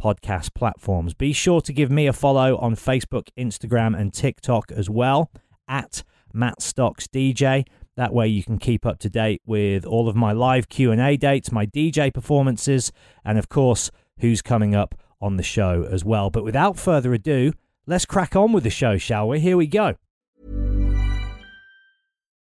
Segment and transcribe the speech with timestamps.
[0.00, 1.14] podcast platforms.
[1.14, 5.30] Be sure to give me a follow on Facebook, Instagram, and TikTok as well
[5.68, 6.02] at
[6.32, 7.66] Matt Stocks DJ.
[7.96, 11.52] That way you can keep up to date with all of my live Q&A dates,
[11.52, 12.92] my DJ performances,
[13.24, 13.90] and of course,
[14.20, 16.30] who's coming up on the show as well.
[16.30, 17.52] But without further ado,
[17.86, 19.40] let's crack on with the show, shall we?
[19.40, 19.96] Here we go.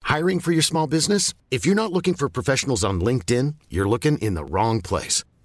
[0.02, 1.34] Hiring for your small business?
[1.50, 5.24] If you're not looking for professionals on LinkedIn, you're looking in the wrong place.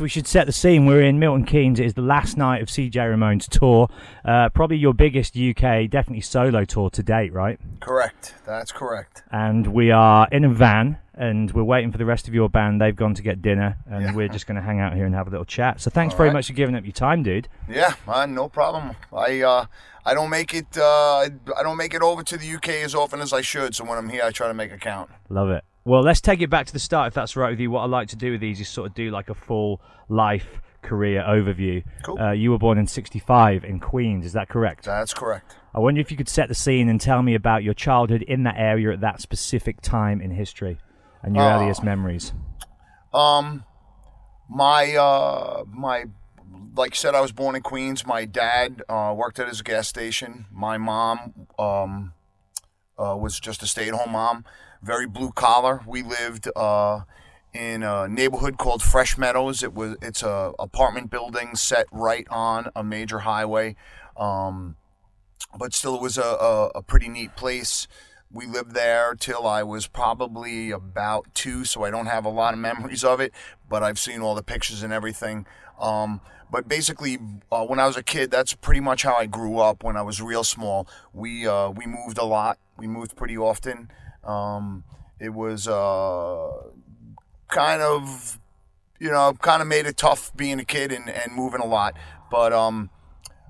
[0.00, 0.86] we should set the scene.
[0.86, 1.78] We're in Milton Keynes.
[1.78, 3.88] It is the last night of CJ Ramone's tour.
[4.24, 7.58] Uh, probably your biggest UK, definitely solo tour to date, right?
[7.80, 8.34] Correct.
[8.46, 9.22] That's correct.
[9.30, 12.80] And we are in a van and we're waiting for the rest of your band.
[12.80, 14.14] They've gone to get dinner and Yeah.
[14.14, 15.80] we're just going to hang out here and have a little chat.
[15.80, 16.34] So thanks All very right.
[16.34, 17.48] much for giving up your time, dude.
[17.68, 18.96] Yeah, man, no problem.
[19.12, 19.66] I uh,
[20.06, 20.78] I don't make it.
[20.78, 21.28] Uh, I
[21.58, 23.74] I don't make it over to the UK as often as I should.
[23.74, 25.10] So when I'm here, I try to make it count.
[25.28, 25.62] Love it.
[25.84, 27.70] Well, let's take it back to the start, if that's right with you.
[27.70, 30.60] What I like to do with these is sort of do like a full life
[30.82, 31.82] career overview.
[32.02, 32.18] Cool.
[32.18, 34.84] Uh, you were born in 65 in Queens, is that correct?
[34.84, 35.56] That's correct.
[35.74, 38.42] I wonder if you could set the scene and tell me about your childhood in
[38.44, 40.78] that area at that specific time in history
[41.22, 41.56] and your Oh.
[41.60, 42.32] earliest memories.
[43.12, 43.64] Um,
[44.48, 46.04] my uh, my
[46.76, 48.06] like I said, I was born in Queens.
[48.06, 50.46] My dad uh, worked at his gas station.
[50.52, 52.12] My mom um,
[52.98, 54.44] uh, was just a stay-at-home mom,
[54.82, 55.82] very blue collar.
[55.86, 57.00] We lived uh,
[57.52, 59.62] in a neighborhood called Fresh Meadows.
[59.62, 63.76] It was it's a apartment building set right on a major highway,
[64.16, 64.76] um,
[65.58, 67.88] but still it was a, a, a pretty neat place.
[68.32, 72.54] We lived there till I was probably about two, so I don't have a lot
[72.54, 73.32] of memories of it,
[73.68, 75.46] but I've seen all the pictures and everything.
[75.80, 76.20] Um,
[76.52, 77.18] but basically,
[77.50, 79.82] uh, when I was a kid, that's pretty much how I grew up.
[79.82, 82.58] When I was real small, we uh, we moved a lot.
[82.76, 83.90] We moved pretty often.
[84.24, 84.84] Um,
[85.18, 86.50] it was uh,
[87.48, 88.38] kind of,
[88.98, 91.94] you know, kind of made it tough being a kid and, and moving a lot.
[92.30, 92.90] But um,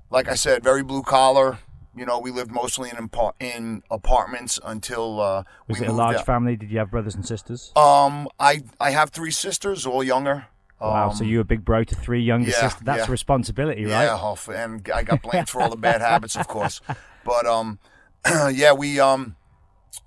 [0.09, 1.59] like I said, very blue collar.
[1.95, 3.09] You know, we lived mostly in
[3.41, 6.25] in apartments until uh, Was we it a large out.
[6.25, 6.55] family?
[6.55, 7.73] Did you have brothers and sisters?
[7.75, 10.45] Um, I I have three sisters, all younger.
[10.79, 12.81] wow, Um, so you were a big bro to three younger yeah, sisters.
[12.85, 13.07] That's yeah.
[13.07, 14.07] a responsibility, right?
[14.07, 16.79] off- and I got blamed for all the bad habits, of course.
[17.25, 17.77] But um,
[18.51, 19.35] yeah, we um,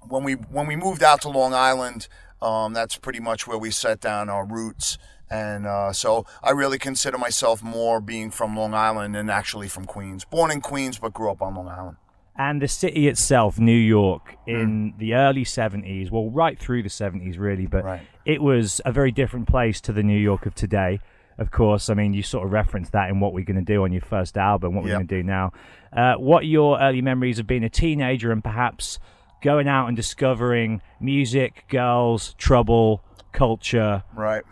[0.09, 2.09] when we when we moved out to Long Island,
[2.42, 4.98] um, that's pretty much where we set down our roots.
[5.31, 9.84] And uh, so I really consider myself more being from Long Island than actually from
[9.86, 10.25] Queens.
[10.25, 11.97] Born in Queens, but grew up on Long Island.
[12.36, 14.98] And the city itself, New York, in Hmm.
[14.98, 18.01] the early 70s, well, right through the 70s, really, but Right.
[18.25, 20.98] it was a very different place to the New York of today.
[21.39, 23.84] Of course, I mean, you sort of referenced that in what we're going to do
[23.84, 24.97] on your first album, what we're Yep.
[24.98, 25.53] going to do now.
[25.92, 28.98] Uh, what are your early memories of being a teenager and perhaps
[29.45, 34.03] going out and discovering music, girls, trouble, culture?
[34.15, 34.43] Right.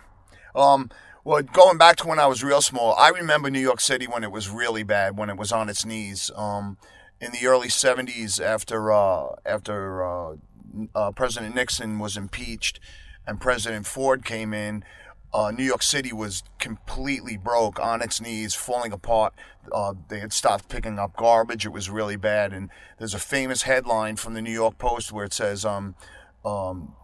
[0.54, 0.90] Um,
[1.24, 4.22] well, going back to when I was real small, I remember New York City when
[4.22, 6.30] it was really bad, when it was on its knees.
[6.36, 6.76] Um,
[7.20, 10.36] in the early '70s, after uh, after uh,
[10.94, 12.78] uh, President Nixon was impeached
[13.26, 14.84] and President Ford came in,
[15.34, 19.32] uh, New York City was completely broke, on its knees, falling apart.
[19.70, 21.64] Uh, they had stopped picking up garbage.
[21.64, 22.52] It was really bad.
[22.52, 22.68] And
[22.98, 25.94] there's a famous headline from the New York Post where it says, um,
[26.44, 26.94] um,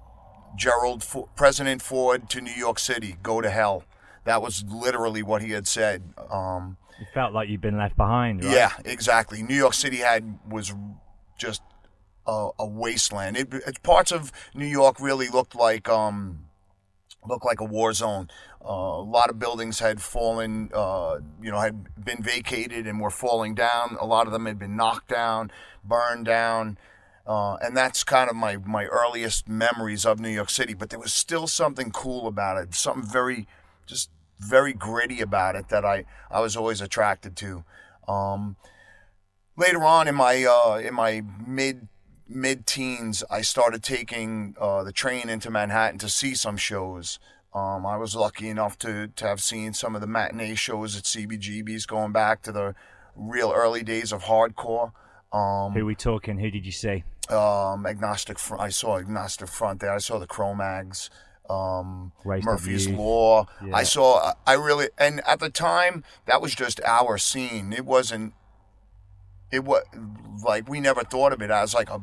[0.56, 3.84] Gerald Fo- President Ford to New York City, go to hell.
[4.24, 6.02] That was literally what he had said.
[6.30, 8.52] Um, You felt like you'd been left behind, right?
[8.52, 9.42] yeah, exactly.
[9.42, 10.74] New York City had was
[11.38, 11.62] just
[12.26, 13.36] a, a wasteland.
[13.36, 16.47] It, it, parts of New York really looked like um,
[17.26, 18.30] looked like a war zone.
[18.64, 23.10] Uh, a lot of buildings had fallen, uh, you know, had been vacated and were
[23.10, 23.96] falling down.
[24.00, 25.50] A lot of them had been knocked down,
[25.84, 26.78] burned down.
[27.26, 30.74] Uh, and that's kind of my, my earliest memories of New York City.
[30.74, 33.46] But there was still something cool about it, something very,
[33.86, 37.64] just very gritty about it that I, I was always attracted to.
[38.06, 38.56] Um,
[39.58, 41.88] later on in my uh, in my mid
[42.28, 47.18] mid teens, I started taking uh, the train into Manhattan to see some shows.
[47.54, 51.04] Um, I was lucky enough to, to have seen some of the matinee shows at
[51.04, 52.74] CBGB's going back to the
[53.16, 54.92] real early days of hardcore.
[55.32, 56.38] Um, Who we talking?
[56.38, 57.04] Who did you see?
[57.30, 58.62] um, agnostic front.
[58.62, 59.92] I saw agnostic front there.
[59.92, 61.10] I saw the Cro-Mags,
[61.50, 63.46] um, Murphy's Law.
[63.64, 63.74] Yeah.
[63.74, 64.32] I saw.
[64.46, 67.72] I really and at the time that was just our scene.
[67.72, 68.34] It wasn't.
[69.50, 69.82] It was
[70.44, 72.00] like we never thought of it as like a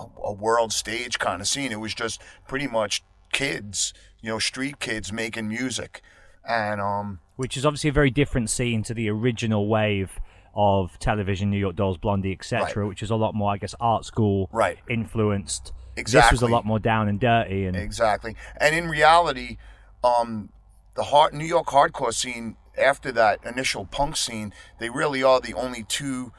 [0.00, 1.72] a, a world stage kind of scene.
[1.72, 3.02] It was just pretty much
[3.32, 6.02] kids, you know, street kids making music,
[6.48, 10.18] and um, Which is obviously a very different scene to the original wave
[10.54, 12.88] of television, New York Dolls, Blondie, etc., Right.
[12.88, 14.78] which is a lot more, I guess, art school Right.
[14.88, 15.72] influenced.
[15.94, 18.34] This was a lot more down and dirty, and Exactly.
[18.60, 19.58] And in reality,
[20.02, 20.48] um,
[20.94, 25.54] the hard, New York hardcore scene, after that initial punk scene, they really are the
[25.54, 26.32] only two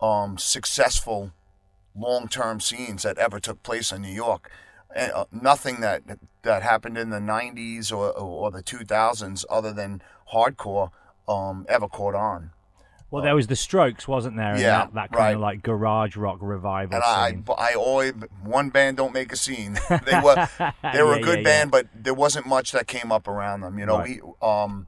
[0.00, 1.32] um, successful
[1.98, 4.50] long term scenes that ever took place in New York.
[4.94, 6.02] And, uh, nothing that
[6.42, 10.00] that happened in the 90s or, or the 2000s, other than
[10.32, 10.90] hardcore,
[11.28, 12.52] um, ever caught on.
[13.10, 14.56] well, there was the Strokes, wasn't there?
[14.58, 17.44] Yeah, that, that kind of like garage rock revival And I, scene.
[17.58, 18.12] I always
[18.42, 19.78] one band don't make a scene.
[20.06, 20.48] they were
[20.92, 23.60] they were Yeah, a good yeah, band, but there wasn't much that came up around
[23.60, 23.78] them.
[23.78, 24.20] You know, Right.
[24.42, 24.86] we um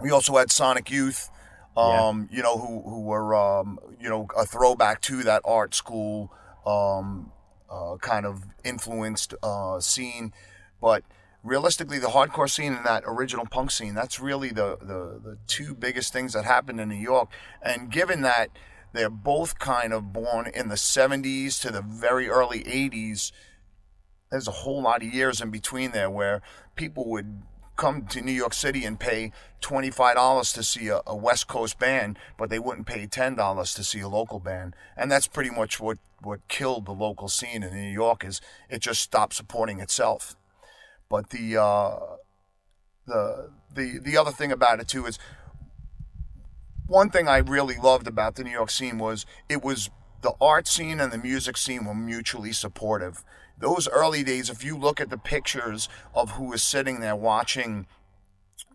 [0.00, 1.30] we also had Sonic Youth,
[1.76, 6.32] um you know who who were um you know a throwback to that art school
[6.64, 7.32] um
[7.70, 10.32] uh, kind of influenced uh, scene,
[10.80, 11.02] but
[11.42, 15.74] realistically, the hardcore scene and that original punk scene, that's really the, the, the two
[15.74, 17.30] biggest things that happened in New York.
[17.62, 18.50] And given that
[18.92, 23.32] they're both kind of born in the 70s to the very early 80s,
[24.30, 26.42] there's a whole lot of years in between there where
[26.74, 27.42] people would
[27.76, 29.32] come to New York City and pay
[29.62, 34.00] $25 to see a, a West Coast band, but they wouldn't pay $10 to see
[34.00, 34.74] a local band.
[34.96, 38.80] And that's pretty much what, what killed the local scene in New York is it
[38.80, 40.36] just stopped supporting itself.
[41.08, 41.98] But the uh,
[43.06, 45.18] the the the other thing about it too is
[46.86, 49.90] one thing I really loved about the New York scene was it was
[50.22, 53.24] the art scene and the music scene were mutually supportive.
[53.58, 57.86] Those early days, if you look at the pictures of who was sitting there watching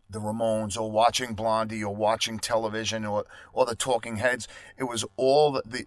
[0.10, 4.48] the Ramones or watching Blondie or watching television or or the Talking Heads,
[4.78, 5.86] it was all the, the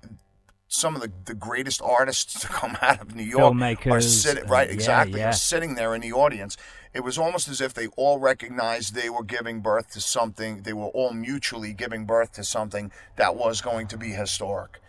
[0.68, 3.54] some of the, the greatest artists to come out of New York
[3.86, 5.30] are sitting uh, right yeah, exactly yeah.
[5.30, 6.56] are sitting there in the audience.
[6.92, 10.62] It was almost as if they all recognized they were giving birth to something.
[10.62, 14.80] They were all mutually giving birth to something that was going to be historic.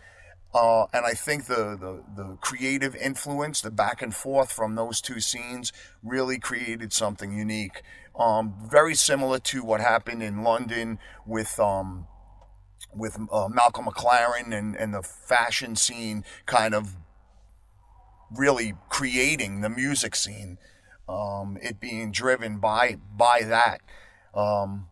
[0.56, 5.02] Uh, and I think the, the, the creative influence, the back and forth from those
[5.02, 5.70] two scenes,
[6.02, 7.82] really created something unique.
[8.18, 12.06] Um, very similar to what happened in London with um,
[12.94, 16.96] with uh, Malcolm McLaren and, and the fashion scene kind of
[18.34, 20.56] really creating the music scene,
[21.06, 23.82] um, it being driven by by that.
[24.34, 24.88] Um,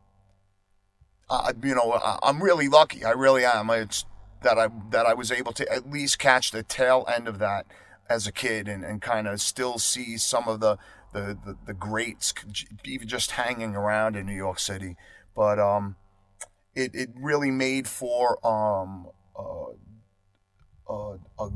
[1.62, 3.02] you know, I, I'm really lucky.
[3.02, 3.70] I really am.
[3.70, 4.04] It's
[4.44, 7.66] that I that I was able to at least catch the tail end of that
[8.08, 10.76] as a kid and, and kind of still see some of the,
[11.12, 12.34] the, the, the greats
[12.84, 14.96] even just hanging around in New York City.
[15.34, 15.96] But um,
[16.74, 19.08] it, it really made for um,
[19.38, 19.70] uh,
[20.88, 21.48] uh, a,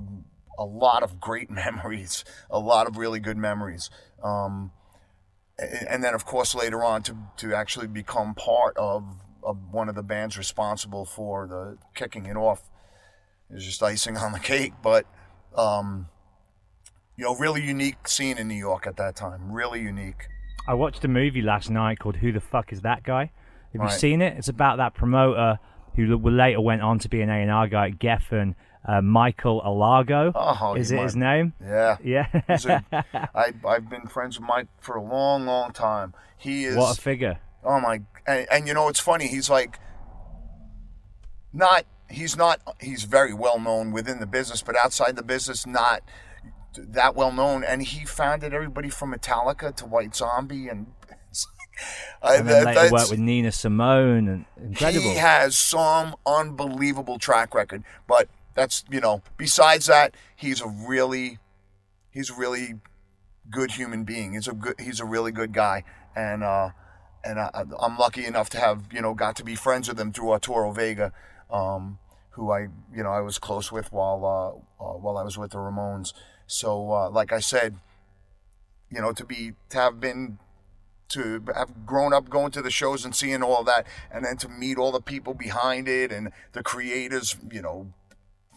[0.59, 3.91] a lot of great memories, a lot of really good memories.
[4.23, 4.73] Um,
[5.59, 9.05] and then, of course, later on to, to actually become part of,
[9.43, 12.63] of one of the bands responsible for the kicking it off
[13.51, 14.73] is just icing on the cake.
[14.83, 15.07] But,
[15.57, 16.09] um,
[17.17, 19.51] you know, really unique scene in New York at that time.
[19.53, 20.29] Really unique.
[20.67, 23.31] I watched a movie last night called Who the Fuck Is That Guy?
[23.73, 23.93] Have Right.
[23.93, 24.37] you seen it?
[24.39, 25.59] It's about that promoter
[25.97, 28.55] who later went on to be an A&R guy at Geffen
[28.87, 30.33] uh, Michael Alago.
[30.35, 31.53] Oh, is it his name?
[31.61, 31.97] Yeah.
[32.03, 32.27] Yeah.
[32.49, 32.85] A,
[33.35, 36.15] I, I've been friends with Mike for a long, long time.
[36.39, 36.77] He is.
[36.77, 37.39] what a figure.
[37.65, 38.01] Oh my!
[38.27, 39.27] And, and you know it's funny.
[39.27, 39.79] He's like,
[41.53, 41.85] not.
[42.11, 42.61] He's not.
[42.81, 46.03] He's very well known within the business, but outside the business, not
[46.77, 47.65] that well known.
[47.65, 50.87] And he founded everybody from Metallica to White Zombie, and
[51.31, 51.47] it's
[52.23, 55.03] And I- then that- later worked with Nina Simone and incredible.
[55.11, 59.23] he has some unbelievable track record, but that's you know.
[59.37, 61.39] Besides that, he's a really,
[62.11, 62.81] he's a really
[63.51, 64.33] good human being.
[64.33, 64.75] He's a good.
[64.81, 65.85] He's a really good guy,
[66.17, 66.71] and uh,
[67.25, 67.51] and I,
[67.81, 70.73] I'm lucky enough to have you know got to be friends with him through Arturo
[70.73, 71.13] Vega,
[71.51, 71.99] um,
[72.31, 75.53] who I you know I was close with while uh, uh, while I was with
[75.53, 76.13] the Ramones.
[76.47, 77.77] So uh, like I said,
[78.91, 80.39] you know to be to have been
[81.09, 84.49] to have grown up going to the shows and seeing all that, and then to
[84.49, 87.93] meet all the people behind it and the creators, you know,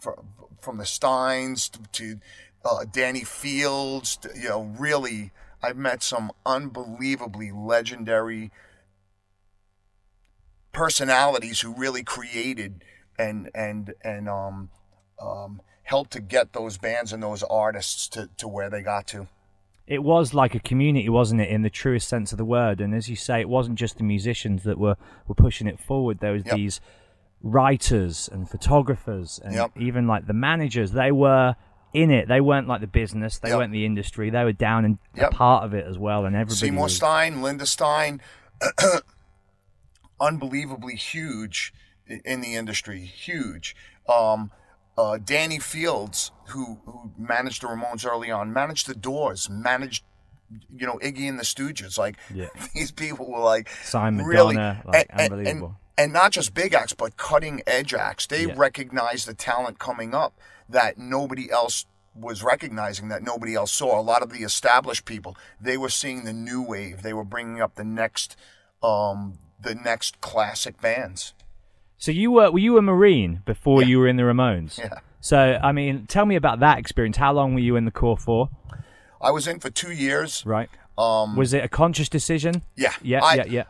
[0.00, 0.14] from,
[0.60, 2.20] from the Steins to, to
[2.64, 5.32] uh, Danny Fields, to, you know, really,
[5.62, 8.50] I've met some unbelievably legendary
[10.72, 12.84] personalities who really created
[13.18, 14.70] and and and um,
[15.20, 19.28] um, helped to get those bands and those artists to, to where they got to.
[19.86, 22.80] it was like a community, wasn't it, in the truest sense of the word?
[22.80, 26.20] And as you say, it wasn't just the musicians that were, were pushing it forward.
[26.20, 26.54] There was Yep.
[26.56, 26.80] these
[27.42, 29.72] writers and photographers and Yep.
[29.76, 30.92] even like the managers.
[30.92, 31.56] They were
[31.92, 32.28] in it.
[32.28, 33.38] They weren't like the business.
[33.38, 33.58] They Yep.
[33.58, 34.30] weren't the industry.
[34.30, 35.32] They were down and Yep.
[35.32, 36.24] part of it as well.
[36.24, 38.20] And everybody Seymour was, Stein, Linda Stein,
[40.26, 41.74] unbelievably huge
[42.24, 43.74] in the industry, huge.
[44.08, 44.50] Um,
[44.96, 50.04] uh, Danny Fields, who who managed the Ramones early on, managed the Doors, managed
[50.74, 51.98] you know Iggy and the Stooges.
[51.98, 52.48] Like Yeah.
[52.74, 55.76] these people were like Simon really like, and, and- unbelievable.
[55.98, 58.26] and not just big acts, but cutting edge acts.
[58.26, 58.54] They Yeah.
[58.56, 60.38] recognized the talent coming up
[60.68, 63.98] that nobody else was recognizing, that nobody else saw.
[63.98, 67.00] A lot of the established people, they were seeing the new wave.
[67.02, 68.36] They were bringing up the next,
[68.82, 71.34] um, the next classic bands.
[71.98, 73.88] So you were were you a Marine before Yeah.
[73.88, 74.78] you were in the Ramones?
[74.78, 74.94] Yeah.
[75.20, 77.16] So I mean, tell me about that experience.
[77.16, 78.50] How long were you in the Corps for?
[79.20, 80.44] I was in for two years.
[80.44, 80.68] Right.
[80.98, 82.62] Um, Was it a conscious decision?
[82.76, 83.64] yeah, Yeah, I- yeah, yeah.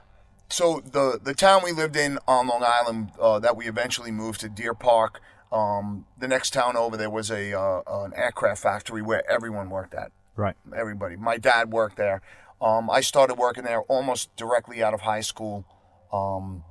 [0.48, 4.40] So the the town we lived in on Long Island, uh, that we eventually moved
[4.40, 5.20] to Deer Park.
[5.50, 9.94] Um, the next town over there was a uh, an aircraft factory where everyone worked
[9.94, 10.10] at.
[10.36, 10.56] Right.
[10.74, 11.16] everybody.
[11.16, 12.22] My dad worked there.
[12.60, 15.64] Um, I started working there almost directly out of high school.
[16.12, 16.64] Um,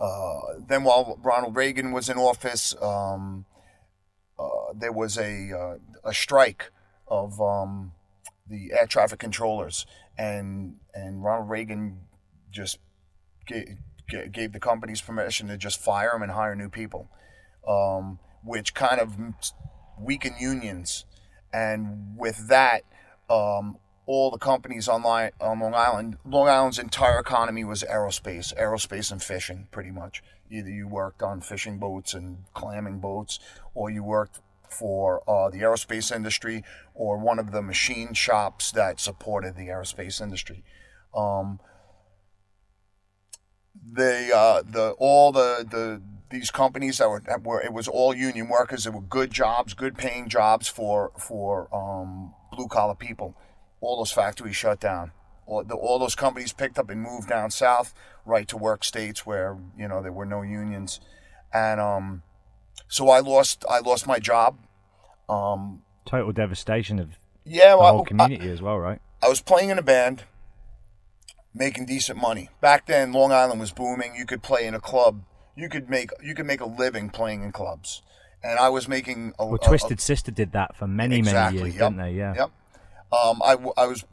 [0.00, 3.44] uh, then, while Ronald Reagan was in office, um,
[4.38, 6.70] uh, there was a uh, a strike
[7.08, 7.92] of um,
[8.48, 9.86] the air traffic controllers,
[10.16, 12.00] and and Ronald Reagan
[12.50, 12.78] just
[13.46, 13.78] gave,
[14.32, 17.10] gave the companies permission to just fire them and hire new people,
[17.66, 19.16] um, which kind of
[20.00, 21.04] weakened unions.
[21.52, 22.82] And with that,
[23.28, 29.22] um, all the companies on, Long Island, Long Island's entire economy was aerospace, aerospace and
[29.22, 30.22] fishing, pretty much.
[30.50, 33.38] Either you worked on fishing boats and clamming boats,
[33.74, 38.98] or you worked for uh, the aerospace industry, or one of the machine shops that
[38.98, 40.64] supported the aerospace industry.
[41.14, 41.60] Um,
[43.92, 46.00] they uh, the all the the
[46.30, 48.86] these companies that were, that were it was all union workers.
[48.86, 53.36] It were good jobs, good paying jobs for for um, blue collar people.
[53.80, 55.12] All those factories shut down.
[55.46, 57.94] All, the, all those companies picked up and moved down south,
[58.26, 61.00] right to work states where you know there were no unions,
[61.52, 62.22] and um,
[62.88, 64.58] so I lost I lost my job.
[65.28, 69.00] Um, Total devastation of yeah, the well, whole I- community as well, right?
[69.22, 70.24] I was playing in a band,
[71.54, 72.50] making decent money.
[72.60, 74.14] Back then, Long Island was booming.
[74.16, 75.22] You could play in a club.
[75.56, 78.02] You could make you could make a living playing in clubs,
[78.42, 81.70] and I was making a, Well, a- Twisted Sister did that for many, exactly, many
[81.70, 82.12] years, yep, didn't they?
[82.12, 82.34] Yeah.
[82.36, 82.50] Yep.
[83.12, 84.04] Um, I, w- I was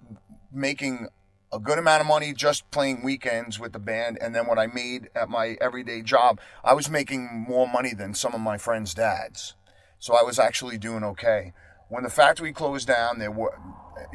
[0.51, 1.09] making
[1.51, 4.67] a good amount of money just playing weekends with the band, and then what I
[4.67, 8.93] made at my everyday job, I was making more money than some of my friends'
[8.93, 9.55] dads.
[9.99, 11.53] So I was actually doing okay.
[11.87, 13.57] When the factory closed down, there were,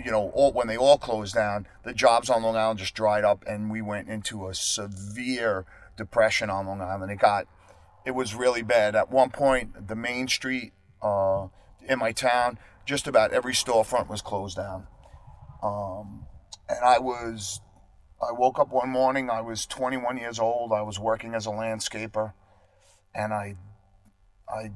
[0.02, 3.24] you know, all, when they all closed down, the jobs on Long Island just dried
[3.24, 5.64] up, and we went into a severe
[5.96, 7.12] depression on Long Island.
[7.12, 7.46] It got,
[8.04, 8.96] it was really bad.
[8.96, 11.48] At one point, the main street uh,
[11.88, 12.58] in my town,
[12.90, 14.88] just about every storefront was closed down.
[15.62, 16.26] Um,
[16.68, 17.60] and I was,
[18.20, 19.30] I woke up one morning.
[19.30, 20.72] I was 21 years old.
[20.72, 22.32] I was working as a landscaper,
[23.14, 23.54] and I,
[24.48, 24.72] I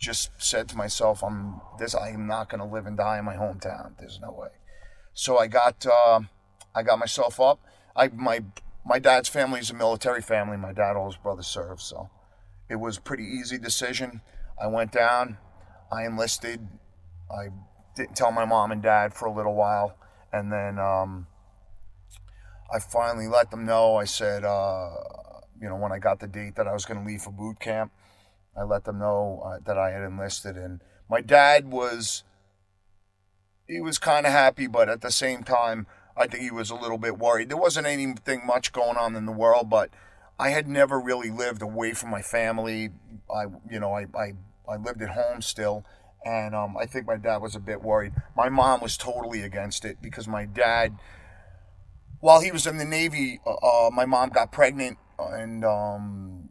[0.00, 1.94] just said to myself, "I'm this.
[1.94, 3.96] I am not going to live and die in my hometown.
[4.00, 4.48] There's no way."
[5.12, 6.22] So I got, uh,
[6.74, 7.60] I got myself up.
[7.94, 8.40] I my
[8.84, 10.56] my dad's family is a military family.
[10.56, 12.10] My dad, all his brothers served, so
[12.68, 14.22] it was pretty easy decision.
[14.60, 15.38] I went down,
[15.92, 16.66] I enlisted.
[17.34, 17.48] I
[17.96, 19.96] didn't tell my mom and dad for a little while,
[20.32, 21.26] and then um,
[22.72, 23.96] I finally let them know.
[23.96, 24.90] I said, uh,
[25.60, 27.60] you know, when I got the date that I was going to leave for boot
[27.60, 27.92] camp,
[28.56, 32.24] I let them know uh, that I had enlisted, and my dad was
[33.66, 35.86] he was kind of happy, but at the same time,
[36.16, 37.48] I think he was a little bit worried.
[37.48, 39.90] There wasn't anything much going on in the world, but
[40.38, 42.90] I had never really lived away from my family.
[43.34, 44.32] I, you know, I, I,
[44.68, 45.84] I lived at home still,
[46.24, 48.12] and um, I think my dad was a bit worried.
[48.36, 50.96] My mom was totally against it because my dad,
[52.20, 53.54] while he was in the Navy, uh,
[53.86, 56.48] uh, my mom got pregnant and um,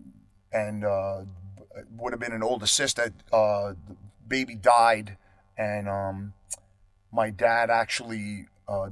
[0.51, 1.22] and uh,
[1.98, 3.12] would have been an older sister.
[3.32, 3.96] Uh, the
[4.27, 5.18] baby died,
[5.58, 6.34] and um,
[7.12, 8.89] my dad actually uh,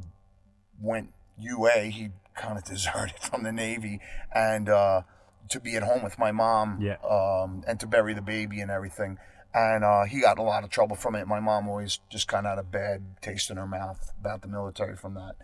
[0.82, 1.84] went UA.
[1.86, 4.00] He kind of deserted from the Navy
[4.34, 5.02] and uh,
[5.50, 6.96] to be at home with my mom Yeah.
[7.08, 9.18] um, and to bury the baby and everything.
[9.54, 11.28] And uh, he got a lot of trouble from it.
[11.28, 14.48] My mom always just kind of had a bad taste in her mouth about the
[14.48, 15.36] military from that.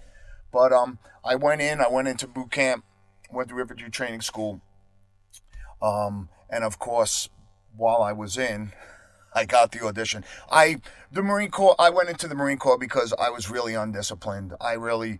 [0.52, 1.82] But um, I went in.
[1.82, 2.86] I went into boot camp.
[3.32, 4.62] Went to Riverview Training School.
[5.82, 7.30] Um, and of course,
[7.76, 8.72] while I was in,
[9.34, 10.24] I got the audition.
[10.50, 11.76] I the Marine Corps.
[11.78, 14.54] I went into the Marine Corps because I was really undisciplined.
[14.60, 15.20] I really,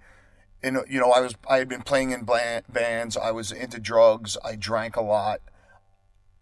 [0.64, 3.18] you know, you know, I was I had been playing in bands.
[3.18, 4.38] I was into drugs.
[4.44, 5.42] I drank a lot,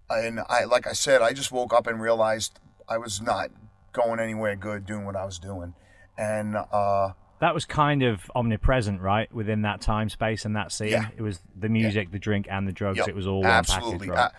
[0.09, 3.49] and I like I said, I just woke up and realized I was not
[3.93, 5.73] going anywhere good doing what I was doing,
[6.17, 7.09] and uh,
[7.39, 10.89] That was kind of omnipresent, right, within that time space and that scene.
[10.89, 11.07] Yeah.
[11.15, 12.99] It was the music, the drink, and the drugs.
[12.99, 14.07] Yep, It was all absolutely.
[14.07, 14.17] package, right?
[14.17, 14.29] Uh,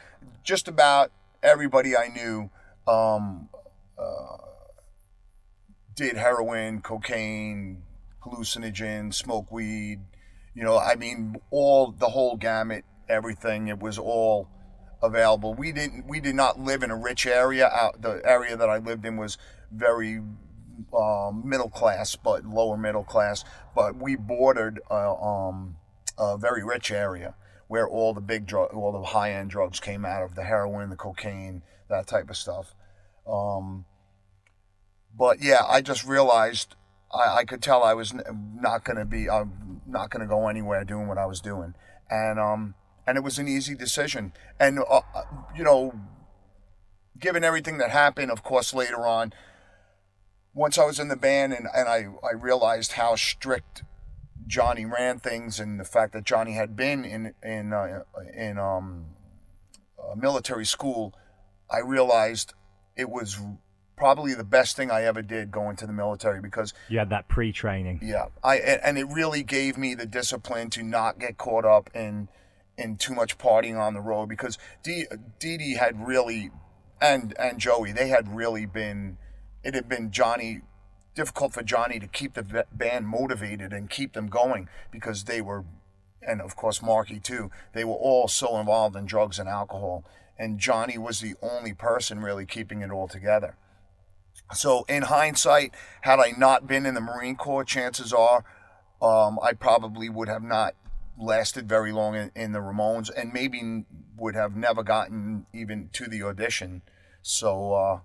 [0.44, 1.10] just about
[1.42, 2.50] everybody I knew
[2.86, 3.48] um,
[3.98, 4.36] uh,
[5.94, 7.82] did heroin, cocaine,
[8.24, 10.00] hallucinogen, smoke weed.
[10.54, 13.68] You know, I mean, all the whole gamut, everything.
[13.68, 14.48] It was all
[15.02, 15.54] available.
[15.54, 16.06] We didn't.
[16.06, 17.68] We did not live in a rich area.
[17.68, 19.38] Out the area that I lived in was
[19.70, 20.20] very
[20.96, 23.44] um, middle class, but lower middle class.
[23.74, 25.76] But we bordered uh, um,
[26.18, 27.34] a very rich area
[27.68, 30.90] where all the big drug, all the high end drugs came out of the heroin,
[30.90, 32.74] the cocaine, that type of stuff.
[33.26, 33.84] Um,
[35.16, 36.76] but yeah, I just realized
[37.12, 40.48] I, I could tell I was not going to be, I'm not going to go
[40.48, 41.74] anywhere doing what I was doing,
[42.08, 42.74] and um,
[43.06, 44.32] and it was an easy decision.
[44.58, 45.22] And uh, uh,
[45.56, 45.94] you know,
[47.18, 49.32] given everything that happened, of course, later on,
[50.54, 53.82] once I was in the band and, and I, I realized how strict
[54.46, 58.02] Johnny ran things and the fact that Johnny had been in in uh,
[58.34, 59.06] in um,
[59.98, 61.14] uh, military school,
[61.70, 62.54] I realized
[62.96, 63.38] it was
[63.96, 67.28] probably the best thing I ever did going to the military because You had that
[67.28, 68.00] pre-training.
[68.02, 72.28] yeah, I and it really gave me the discipline to not get caught up in
[72.78, 75.06] in too much partying on the road because Dee
[75.38, 76.50] Dee had really
[77.00, 79.18] and and Joey they had really been
[79.62, 80.60] it had been Johnny
[81.14, 85.64] difficult for Johnny to keep the band motivated and keep them going because they were
[86.20, 90.04] and of course Marky too they were all so involved in drugs and alcohol
[90.38, 93.56] and Johnny was the only person really keeping it all together.
[94.54, 98.44] So in hindsight, had I not been in the Marine Corps, chances are
[99.02, 100.74] um, I probably would have not
[101.18, 103.84] lasted very long in, in the Ramones, and maybe
[104.16, 106.82] would have never gotten even to the audition.
[107.22, 108.00] So, uh,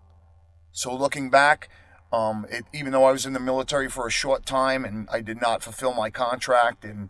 [0.71, 1.69] so looking back,
[2.12, 5.21] um, it, even though I was in the military for a short time and I
[5.21, 7.10] did not fulfill my contract, and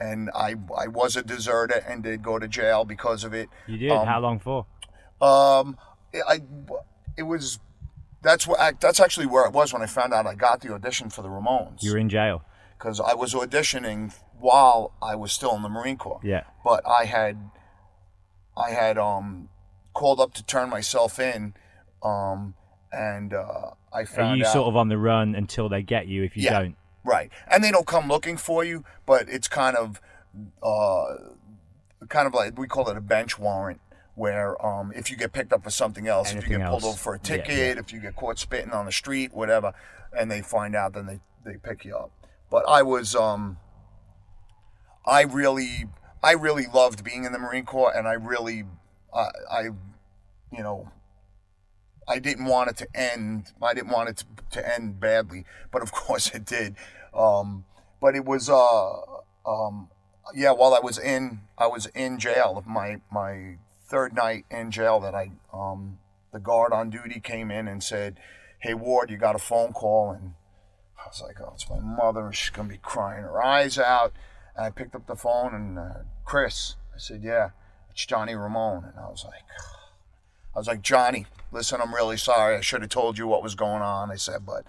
[0.00, 3.48] and I I was a deserter and did go to jail because of it.
[3.66, 3.90] You did.
[3.90, 4.66] Um, How long for?
[5.20, 5.78] Um,
[6.28, 6.42] I,
[7.16, 7.60] it was,
[8.22, 11.10] that's what, that's actually where it was when I found out I got the audition
[11.10, 11.82] for the Ramones.
[11.82, 12.42] You were in jail.
[12.76, 14.12] Because I was auditioning
[14.42, 16.20] while I was still in the Marine Corps.
[16.22, 16.42] Yeah.
[16.64, 17.38] But I had,
[18.56, 19.48] I had um,
[19.94, 21.54] called up to turn myself in,
[22.02, 22.54] um,
[22.92, 24.52] and uh, I Are found you out.
[24.52, 26.24] sort of on the run until they get you?
[26.24, 26.58] If you Yeah.
[26.60, 27.30] don't, Right.
[27.48, 30.00] And they don't come looking for you, but it's kind of
[30.62, 31.04] uh
[32.08, 33.80] kind of like we call it a bench warrant
[34.14, 36.96] where um if you get picked up for something else, if you get pulled over
[36.96, 37.80] for a Yeah, ticket, yeah.
[37.80, 39.72] if you get caught spitting on the street, whatever,
[40.16, 42.12] and they find out then they they pick you up.
[42.50, 43.58] But I was um
[45.04, 45.86] I really
[46.22, 48.64] I really loved being in the Marine Corps and I really
[49.14, 49.62] I I
[50.52, 50.90] you know
[52.08, 53.52] I didn't want it to end.
[53.62, 54.24] I didn't want it to,
[54.60, 56.76] to end badly, but of course it did.
[57.14, 57.64] Um,
[58.00, 58.90] but it was, uh,
[59.46, 59.88] um,
[60.34, 60.52] yeah.
[60.52, 62.62] While I was in, I was in jail.
[62.66, 65.98] My my third night in jail, that I, um,
[66.32, 68.18] the guard on duty came in and said,
[68.60, 70.34] "Hey Ward, you got a phone call." And
[70.98, 72.32] I was like, "Oh, it's my mother.
[72.32, 74.12] She's gonna be crying her eyes out."
[74.56, 76.76] And I picked up the phone and uh, Chris.
[76.94, 77.50] I said, "Yeah,
[77.90, 79.42] it's Johnny Ramone." And I was like.
[80.54, 82.56] I was like, Johnny, listen, I'm really sorry.
[82.56, 84.10] I should have told you what was going on.
[84.10, 84.66] I said, but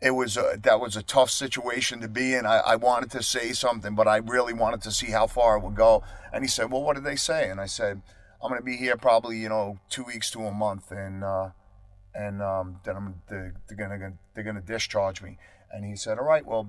[0.00, 2.46] it was a, that was a tough situation to be in.
[2.46, 5.62] I, I wanted to say something, but I really wanted to see how far it
[5.64, 6.02] would go.
[6.32, 8.02] And he said, "Well, what did they say?" And I said,
[8.42, 11.50] "I'm going to be here probably, you know, two weeks to a month, and uh,
[12.14, 15.38] and um, then I'm they're, they're gonna they're gonna discharge me."
[15.72, 16.68] And he said, "All right, well,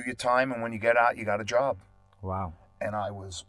[0.00, 1.78] do your time, and when you get out, you got a job."
[2.22, 2.52] Wow.
[2.80, 3.44] And I was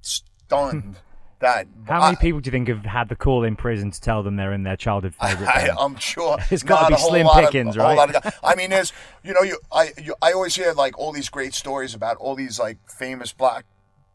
[0.00, 0.96] stunned
[1.40, 4.00] that How many I- people do you think have had the call in prison to
[4.00, 7.42] tell them they're in their childhood favorite I, I'm sure It's gotta be slim lot
[7.44, 8.14] of- pickings, right?
[8.14, 8.34] of.
[8.42, 11.54] I mean, there's you know you I you, I always hear like all these great
[11.54, 13.64] stories about all these like famous black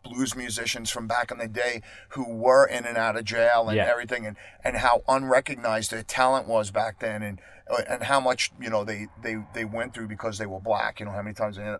[0.04, 3.76] blues musicians from back in the day who were in and out of jail and
[3.78, 3.86] Yeah.
[3.86, 8.52] everything and and how unrecognized their talent was back then and uh, and how much
[8.60, 11.34] you know they they they went through because they were black you know how many
[11.36, 11.76] times they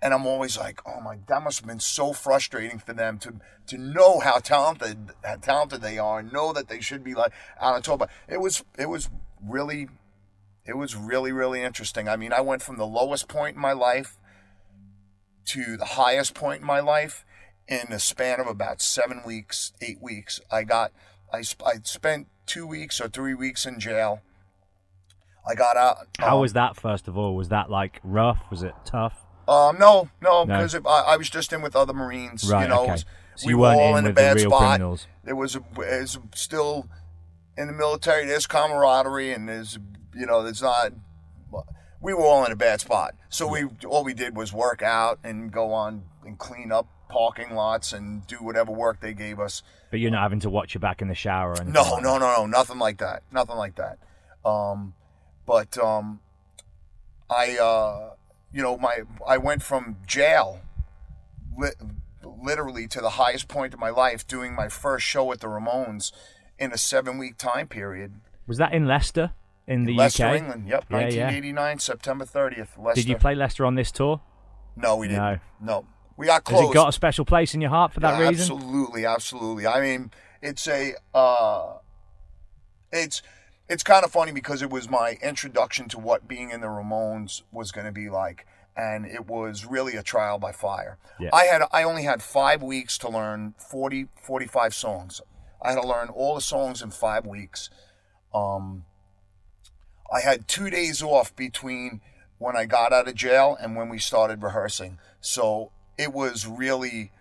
[0.00, 3.40] and I'm always like, oh my, that must have been so frustrating for them to
[3.66, 7.32] to know how talented how talented they are, and know that they should be like
[7.60, 7.98] out on top.
[7.98, 9.10] But it was it was
[9.44, 9.88] really
[10.64, 12.08] it was really really interesting.
[12.08, 14.18] I mean, I went from the lowest point in my life
[15.46, 17.24] to the highest point in my life
[17.68, 20.40] in a span of about seven weeks, eight weeks.
[20.50, 20.92] I got
[21.32, 24.22] I sp- I spent two weeks or three weeks in jail.
[25.46, 26.08] I got out.
[26.18, 26.76] How um, was that?
[26.76, 28.40] First of all, was that like rough?
[28.50, 29.14] Was it tough?
[29.46, 30.56] Um, no, no, No?
[30.56, 32.50] because I, I was just in with other Marines.
[32.50, 32.92] Right, you know, okay.
[32.92, 33.04] Was-
[33.36, 34.58] So we you were all in a bad spot.
[34.58, 35.06] criminals.
[35.24, 36.88] There was, a, there's still
[37.56, 38.26] in the military.
[38.26, 39.78] There's camaraderie, and there's
[40.14, 40.92] you know, there's not.
[42.00, 45.18] We were all in a bad spot, so we all we did was work out
[45.24, 49.62] and go on and clean up parking lots and do whatever work they gave us.
[49.90, 51.52] But you're not having to watch your back in the shower.
[51.54, 53.22] Anything No, like no, no, no, nothing like that.
[53.32, 53.98] Nothing like that.
[54.44, 54.94] Um,
[55.46, 56.20] but um,
[57.30, 58.14] I, uh,
[58.52, 60.60] you know, my I went from jail,
[61.56, 61.70] li-
[62.22, 66.12] literally to the highest point of my life, doing my first show at the Ramones
[66.58, 68.14] in a seven-week time period.
[68.46, 69.32] Was that in Leicester,
[69.66, 70.36] in the Leicester, UK?
[70.36, 70.68] England.
[70.68, 71.24] Yep, Yeah, yeah.
[71.26, 72.78] 1989, September 30th.
[72.78, 72.94] Leicester.
[73.02, 74.20] Did you play Leicester on this tour?
[74.76, 75.22] No, we didn't.
[75.22, 75.38] No.
[75.60, 75.86] No,
[76.18, 78.56] we got Has it got a special place in your heart for that Yeah, reason?
[78.56, 79.66] Absolutely, absolutely.
[79.66, 80.10] I mean,
[80.42, 81.78] it's a uh,
[82.92, 83.22] it's
[83.68, 87.42] it's kind of funny because it was my introduction to what being in the Ramones
[87.52, 90.98] was going to be like, and it was really a trial by fire.
[91.20, 91.30] Yeah.
[91.32, 95.20] I had I only had five weeks to learn 40, 45 songs.
[95.62, 97.70] I had to learn all the songs in five weeks.
[98.34, 98.84] Um,
[100.12, 102.00] I had two days off between
[102.38, 104.98] when I got out of jail and when we started rehearsing.
[105.20, 107.12] So it was really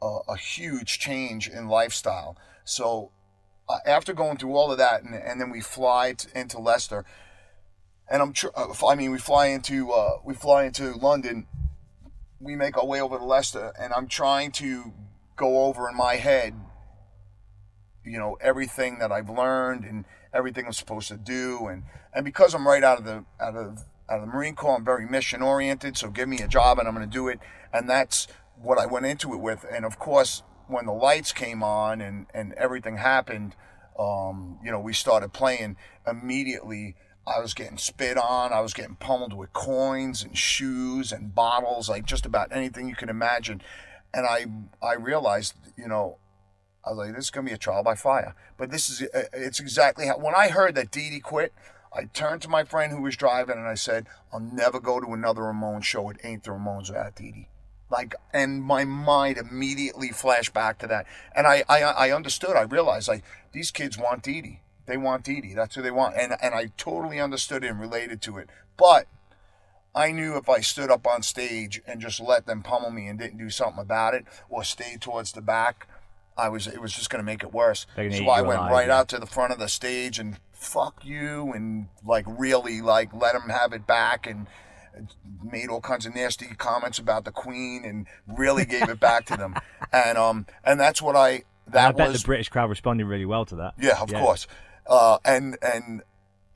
[0.00, 2.36] a, a huge change in lifestyle.
[2.64, 3.10] So
[3.68, 7.04] uh, after going through all of that, and, and then we fly t- into Leicester,
[8.10, 11.46] and I'm tr- uh, I mean we fly into uh, we fly into London.
[12.38, 14.94] We make our way over to Leicester, and I'm trying to
[15.36, 16.54] go over in my head
[18.04, 22.54] you know everything that I've learned and everything I'm supposed to do and and because
[22.54, 25.42] I'm right out of the out of out of the Marine Corps I'm very mission
[25.42, 27.38] oriented so give me a job and I'm going to do it
[27.72, 28.26] and that's
[28.60, 32.26] what I went into it with and of course when the lights came on and
[32.34, 33.54] and everything happened
[33.98, 36.96] um, you know we started playing immediately
[37.26, 41.88] I was getting spit on I was getting pummeled with coins and shoes and bottles
[41.88, 43.62] like just about anything you can imagine
[44.12, 44.46] and I
[44.84, 46.18] I realized you know
[46.84, 48.34] I was like, this is gonna be a trial by fire.
[48.56, 50.18] But this is uh, it's exactly how.
[50.18, 51.52] When I heard that Dee Dee quit,
[51.92, 55.12] I turned to my friend who was driving and I said, I'll never go to
[55.12, 56.08] another Ramones show.
[56.10, 57.48] It ain't the Ramones without Dee Dee.
[57.90, 62.56] Like, and my mind immediately flashed back to that, and I I, I understood.
[62.56, 64.60] I realized like these kids want Dee Dee.
[64.86, 65.54] They want Dee Dee.
[65.54, 68.48] That's who they want, and and I totally understood it and related to it.
[68.76, 69.06] But
[69.92, 73.18] I knew if I stood up on stage and just let them pummel me and
[73.18, 75.88] didn't do something about it, or stayed towards the back,
[76.36, 77.86] I was it was just gonna make it worse.
[77.96, 78.98] So I went alive, right yeah.
[78.98, 83.32] out to the front of the stage and fuck you and like really like let
[83.32, 84.46] them have it back and
[85.42, 88.06] made all kinds of nasty comments about the Queen and
[88.38, 89.54] really gave it back to them.
[89.92, 91.30] And um and that's what I
[91.66, 93.74] And that I bet was the British crowd responded really well to that.
[93.80, 94.46] yeah, of course.
[94.86, 96.02] Uh, and and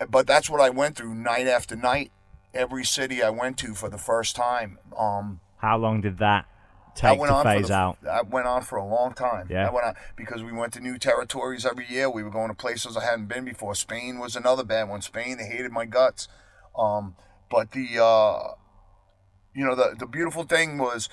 [0.09, 2.13] but that's what I went through night after night.
[2.53, 4.79] Every city I went to for the first time.
[4.97, 6.47] Um, How long did that
[6.95, 7.99] take went to on for phase the- out?
[8.03, 9.49] That went on for a long time.
[9.51, 9.65] Yeah.
[9.65, 12.11] That went on because we went to new territories every year.
[12.11, 13.75] We were going to places I hadn't been before.
[13.75, 15.03] Spain was another bad one.
[15.03, 16.29] Spain, they hated my guts.
[16.77, 17.17] Um,
[17.51, 18.55] but the uh,
[19.55, 21.09] you know the the beautiful thing was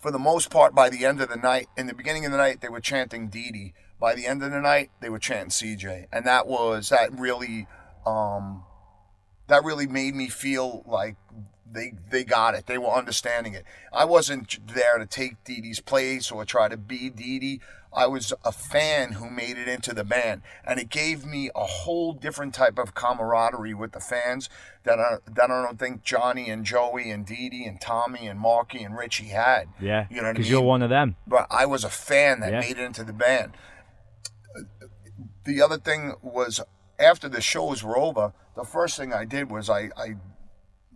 [0.00, 2.36] for the most part, by the end of the night, in the beginning of the
[2.38, 3.72] night, they were chanting Dee.
[4.00, 7.68] By the end of the night, they were chanting CJ, and that was that really,
[8.04, 8.64] um,
[9.46, 11.14] that really made me feel like
[11.72, 12.66] they they got it.
[12.66, 13.64] They were understanding it.
[13.92, 17.60] I wasn't there to take Dee Dee's place or try to be Dee Dee.
[17.94, 21.64] I was a fan who made it into the band, and it gave me a
[21.66, 24.48] whole different type of camaraderie with the fans
[24.84, 28.40] that I, that I don't think Johnny and Joey and Dee Dee and Tommy and
[28.40, 29.68] Marky and Richie had.
[29.78, 30.52] Yeah, you know what I because mean.
[30.52, 31.16] you're one of them.
[31.26, 32.60] But I was a fan that Yeah.
[32.60, 33.52] made it into the band.
[35.44, 36.60] The other thing was
[36.98, 40.14] after the shows were over, the first thing I did was I I,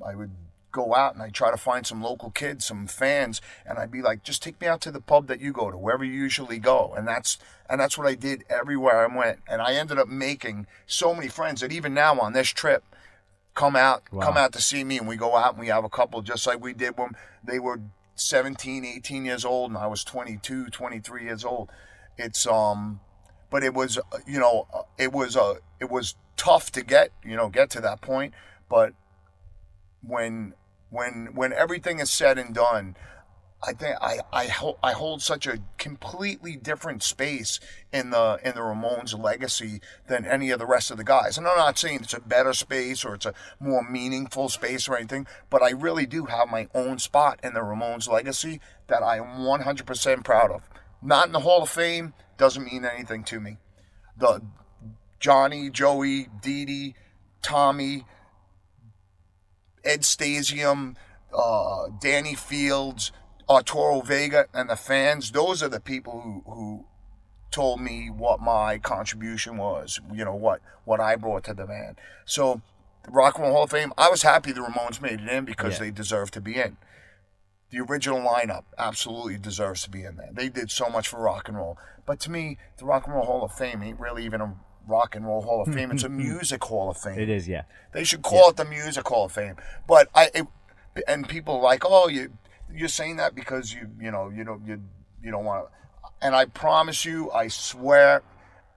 [0.07, 0.31] I would
[0.77, 4.03] go out and I try to find some local kids, some fans, and I'd be
[4.03, 6.59] like, just take me out to the pub that you go to, wherever you usually
[6.59, 10.09] go, and that's and that's what I did everywhere I went, and I ended up
[10.09, 12.85] making so many friends that even now on this trip,
[13.55, 15.89] come out come out to see me, and we go out and we have a
[15.89, 17.81] couple just like we did when they were
[18.17, 21.71] 17, 18 years old, and I was 22, 23 years old.
[22.19, 23.01] It's um,
[23.51, 27.35] but it was you know uh, it was uh, it was tough to get you
[27.35, 28.35] know get to that point,
[28.69, 28.93] but
[30.07, 30.55] when
[30.91, 32.97] when when everything is said and done,
[33.63, 37.59] I think I I hold I hold such a completely different space
[37.93, 41.37] in the in the Ramones legacy than any of the rest of the guys.
[41.37, 44.97] And I'm not saying it's a better space or it's a more meaningful space or
[44.97, 49.17] anything, but I really do have my own spot in the Ramones legacy that I
[49.17, 50.69] am 100% proud of.
[51.03, 53.59] Not in the Hall of Fame doesn't mean anything to me.
[54.17, 54.43] The
[55.19, 56.95] Johnny, Joey, Dee Dee,
[57.43, 58.05] Tommy,
[59.87, 60.97] Ed Stasium,
[61.33, 63.13] uh, Danny Fields,
[63.49, 66.87] Arturo Vega, and the fans, those are the people who, who
[67.51, 71.97] told me what my contribution was, you know, what, what I brought to the band.
[72.25, 72.61] So,
[73.05, 75.45] the Rock and Roll Hall of Fame, I was happy the Ramones made it in
[75.45, 75.87] because Yeah.
[75.87, 76.77] they deserve to be in.
[77.71, 80.31] The original lineup absolutely deserves to be in there.
[80.33, 81.79] They did so much for rock and roll.
[82.05, 84.55] But to me, the Rock and Roll Hall of Fame ain't really even a
[84.87, 85.91] rock and roll Hall of Fame.
[85.91, 86.29] It's a mm, mm, mm.
[86.29, 87.19] music Hall of Fame.
[87.19, 87.63] It is, yeah.
[87.93, 89.57] They should call it the Music Hall of Fame.
[89.87, 90.47] But I it,
[91.07, 92.33] and people are like, oh, you
[92.73, 94.83] you're saying that because you you know you don't you
[95.23, 96.17] you don't want to.
[96.23, 98.23] And I promise you, I swear,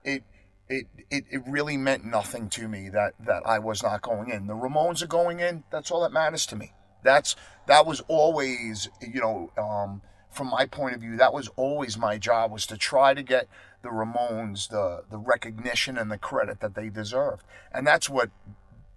[0.04, 0.24] it.
[0.72, 4.46] It, it, it really meant nothing to me that, that I was not going in.
[4.46, 5.64] The Ramones are going in.
[5.72, 6.74] That's all that matters to me.
[7.02, 7.34] That's
[7.66, 12.18] that was always you know um, from my point of view that was always my
[12.18, 13.48] job was to try to get
[13.82, 17.44] the Ramones the the recognition and the credit that they deserved.
[17.72, 18.30] And that's what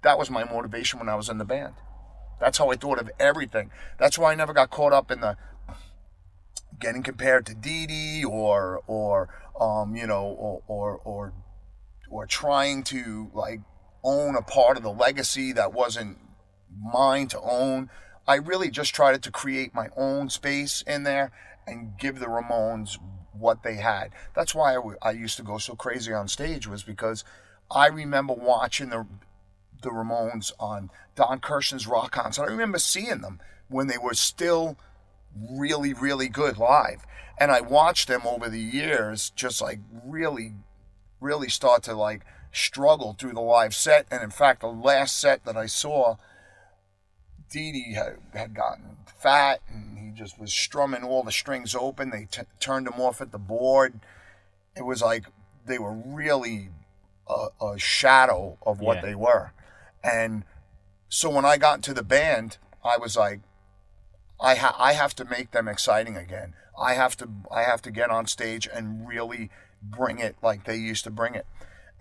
[0.02, 1.76] that was my motivation when I was in the band.
[2.40, 3.72] That's how I thought of everything.
[3.98, 5.38] That's why I never got caught up in the
[6.80, 11.34] getting compared to Dee Dee or or um, you know or or or
[12.10, 13.62] or trying to like
[14.04, 16.18] own a part of the legacy that wasn't
[16.78, 17.90] mine to own.
[18.28, 21.32] I really just tried to create my own space in there
[21.66, 22.98] and give the Ramones
[23.34, 24.12] what they had.
[24.36, 27.24] That's why I, w- I used to go so crazy on stage was because
[27.72, 29.06] I remember watching the
[29.82, 32.44] the Ramones on Don Kirshner's rock concert.
[32.44, 34.78] I remember seeing them when they were still
[35.38, 37.06] really, really good live.
[37.40, 40.54] And I watched them over the years just like really,
[41.20, 44.06] really start to like struggle through the live set.
[44.10, 46.18] And in fact, the last set that I saw,
[47.50, 52.10] Dee Dee had, had gotten fat and he just was strumming all the strings open.
[52.12, 54.00] They t- turned him off at the board.
[54.76, 55.26] It was like
[55.66, 56.70] they were really
[57.28, 59.02] a, a shadow of what Yeah.
[59.02, 59.52] they were.
[60.04, 60.44] And
[61.10, 63.40] so when I got into the band, I was like,
[64.42, 66.54] I ha- I have to make them exciting again.
[66.78, 69.50] I have to I have to get on stage and really
[69.82, 71.46] bring it like they used to bring it.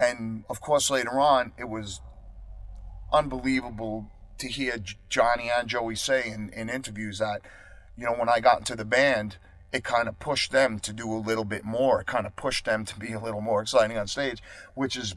[0.00, 2.00] And of course, later on, it was
[3.12, 4.76] unbelievable to hear
[5.08, 7.42] Johnny and Joey say in, in interviews that,
[7.96, 9.36] you know, when I got into the band,
[9.72, 12.00] it kind of pushed them to do a little bit more.
[12.00, 14.42] It kind of pushed them to be a little more exciting on stage,
[14.74, 15.14] which is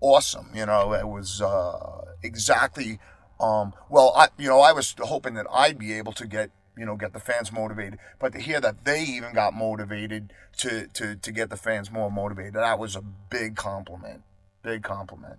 [0.00, 0.50] awesome.
[0.54, 2.98] You know, it was uh, exactly.
[3.38, 6.86] Um, well, I you know I was hoping that I'd be able to get you
[6.86, 11.16] know get the fans motivated, but to hear that they even got motivated to to
[11.16, 14.22] to get the fans more motivated, that was a big compliment.
[14.62, 15.38] Big compliment.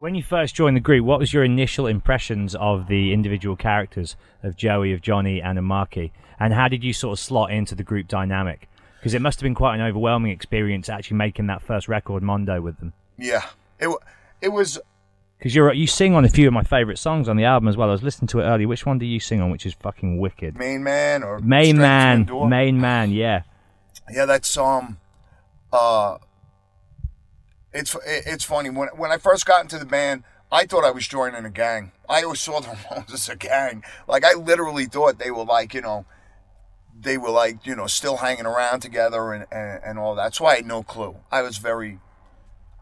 [0.00, 4.16] When you first joined the group, what was your initial impressions of the individual characters
[4.42, 6.10] of Joey, of Johnny, and of Marky?
[6.38, 8.66] And how did you sort of slot into the group dynamic?
[8.98, 12.62] Because it must have been quite an overwhelming experience actually making that first record, Mondo,
[12.62, 12.94] with them.
[13.18, 13.44] Yeah,
[13.78, 13.94] it
[14.40, 14.80] it was
[15.36, 17.76] Because you're you sing on a few of my favourite songs on the album as
[17.76, 17.90] well.
[17.90, 18.68] I was listening to it earlier.
[18.68, 19.50] Which one do you sing on?
[19.50, 20.56] Which is fucking wicked.
[20.56, 23.42] Main Man or Main man, main man, yeah.
[24.10, 24.96] Yeah, that's um,
[25.70, 26.16] uh,
[27.72, 31.06] it's it's funny when when I first got into the band, I thought I was
[31.06, 31.92] joining a gang.
[32.08, 33.84] I always saw the Ramones as a gang.
[34.08, 36.04] Like I literally thought they were like you know,
[36.98, 40.34] they were like you know still hanging around together and and, and all that.
[40.34, 41.16] So I had no clue.
[41.30, 41.98] I was very.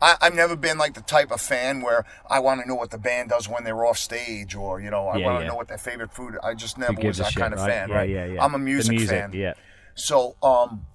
[0.01, 2.93] I, I've never been like the type of fan where I want to know what
[2.93, 5.49] the band does when they're off stage, or you know, I Yeah, want to yeah.
[5.49, 6.37] know what their favorite food.
[6.41, 7.69] I just never was that shit, kind of right?
[7.73, 8.09] fan, Yeah, right?
[8.09, 8.45] yeah, yeah.
[8.45, 9.33] I'm a music, music, fan.
[9.33, 9.55] yeah.
[9.97, 10.87] So, um,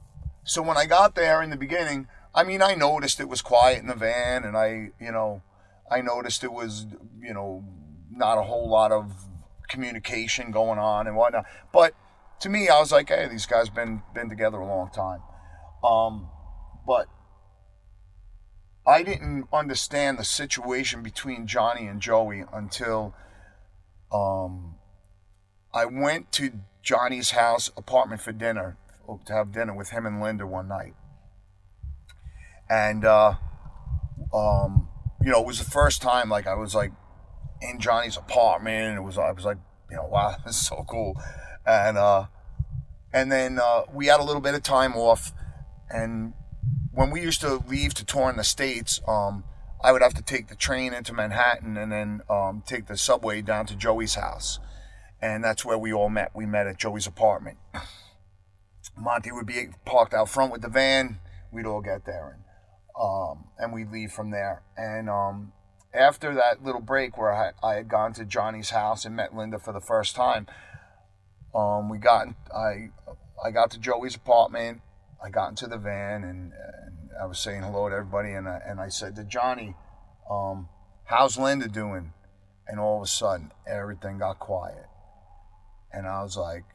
[0.45, 3.79] so when I got there in the beginning, I mean, I noticed it was quiet
[3.79, 5.43] in the van, and I, you know,
[5.89, 6.87] I noticed it was,
[7.21, 7.63] you know,
[8.09, 9.13] not a whole lot of
[9.67, 11.45] communication going on and whatnot.
[11.71, 11.93] But
[12.41, 15.21] to me, I was like, hey, these guys been been together a long time.
[15.83, 16.29] Um,
[16.85, 17.07] but
[18.85, 23.15] I didn't understand the situation between Johnny and Joey until
[24.11, 24.75] um,
[25.73, 28.77] I went to Johnny's house apartment for dinner
[29.25, 30.93] to have dinner with him and Linda one night,
[32.73, 33.35] and uh,
[34.33, 34.87] um,
[35.23, 36.91] you know it was the first time like I was like
[37.61, 39.57] in Johnny's apartment, and it was I was like
[39.89, 41.21] you know wow this is so cool,
[41.65, 42.25] and uh,
[43.13, 45.33] and then uh, we had a little bit of time off,
[45.89, 46.33] and
[46.91, 49.43] when we used to leave to tour in the states, um,
[49.83, 53.41] I would have to take the train into Manhattan and then um, take the subway
[53.41, 54.59] down to Joey's house,
[55.21, 56.31] and that's where we all met.
[56.33, 57.57] We met at Joey's apartment.
[58.97, 61.19] Monty would be parked out front with the van.
[61.51, 62.42] We'd all get there, and
[62.99, 64.63] um, and we'd leave from there.
[64.77, 65.53] And um,
[65.93, 69.59] after that little break where I, I had gone to Johnny's house and met Linda
[69.59, 70.47] for the first time,
[71.55, 72.89] um, we got I
[73.43, 74.81] I got to Joey's apartment.
[75.23, 78.59] I got into the van and, and I was saying hello to everybody, and I,
[78.65, 79.75] and I said to Johnny,
[80.29, 80.67] um,
[81.05, 82.13] "How's Linda doing?"
[82.67, 84.85] And all of a sudden, everything got quiet,
[85.91, 86.65] and I was like,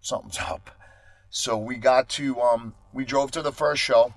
[0.00, 0.70] "Something's up."
[1.30, 4.14] So we got to um, we drove to the first show,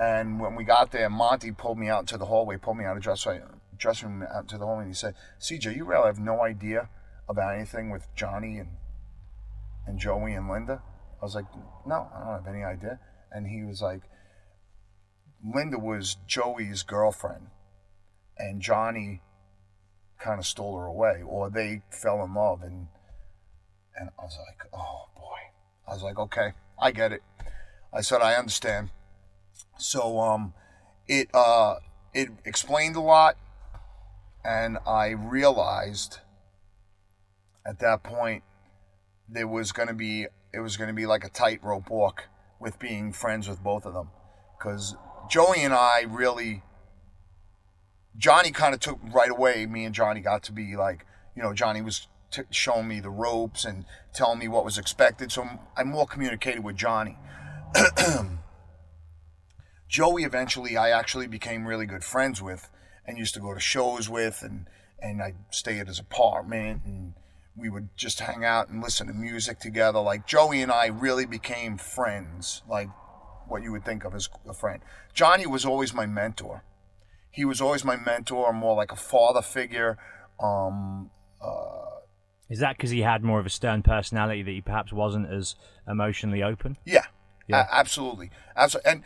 [0.00, 2.96] and when we got there, Monty pulled me out into the hallway, pulled me out
[2.96, 3.42] of dressing
[3.76, 6.88] dressing room out to the hallway, and he said, "CJ, you really have no idea
[7.28, 8.76] about anything with Johnny and
[9.86, 10.82] and Joey and Linda?"
[11.20, 11.46] I was like,
[11.86, 12.98] "No, I don't have any idea."
[13.30, 14.02] And he was like,
[15.44, 17.48] "Linda was Joey's girlfriend,
[18.38, 19.20] and Johnny
[20.18, 22.88] kind of stole her away, or they fell in love." And
[23.94, 25.11] and I was like, "Oh boy."
[25.86, 27.22] I was like, "Okay, I get it."
[27.92, 28.90] I said, "I understand."
[29.78, 30.54] So um,
[31.06, 31.76] it uh,
[32.14, 33.36] it explained a lot,
[34.44, 36.18] and I realized
[37.66, 38.42] at that point
[39.28, 42.24] there was going to be it was going to be like a tightrope walk
[42.60, 44.08] with being friends with both of them
[44.58, 44.96] because
[45.28, 46.62] Joey and I really
[48.16, 51.52] Johnny kind of took right away me and Johnny got to be like you know
[51.52, 55.84] Johnny was t- showing me the ropes and telling me what was expected so I
[55.84, 57.16] more communicated with Johnny
[59.88, 62.68] Joey eventually I actually became really good friends with
[63.06, 64.66] and used to go to shows with and
[65.00, 67.14] and I'd stay at his apartment and
[67.56, 70.00] we would just hang out and listen to music together.
[70.00, 72.88] Like Joey and I really became friends, like
[73.46, 74.80] what you would think of as a friend.
[75.12, 76.64] Johnny was always my mentor.
[77.30, 79.98] He was always my mentor, more like a father figure.
[80.40, 81.10] Um,
[81.42, 81.91] uh,
[82.52, 85.54] Is that because he had more of a stern personality that he perhaps wasn't as
[85.88, 86.76] emotionally open?
[86.84, 87.06] Yeah,
[87.48, 87.66] Yeah.
[87.66, 88.90] a- absolutely, absolutely.
[88.90, 89.02] And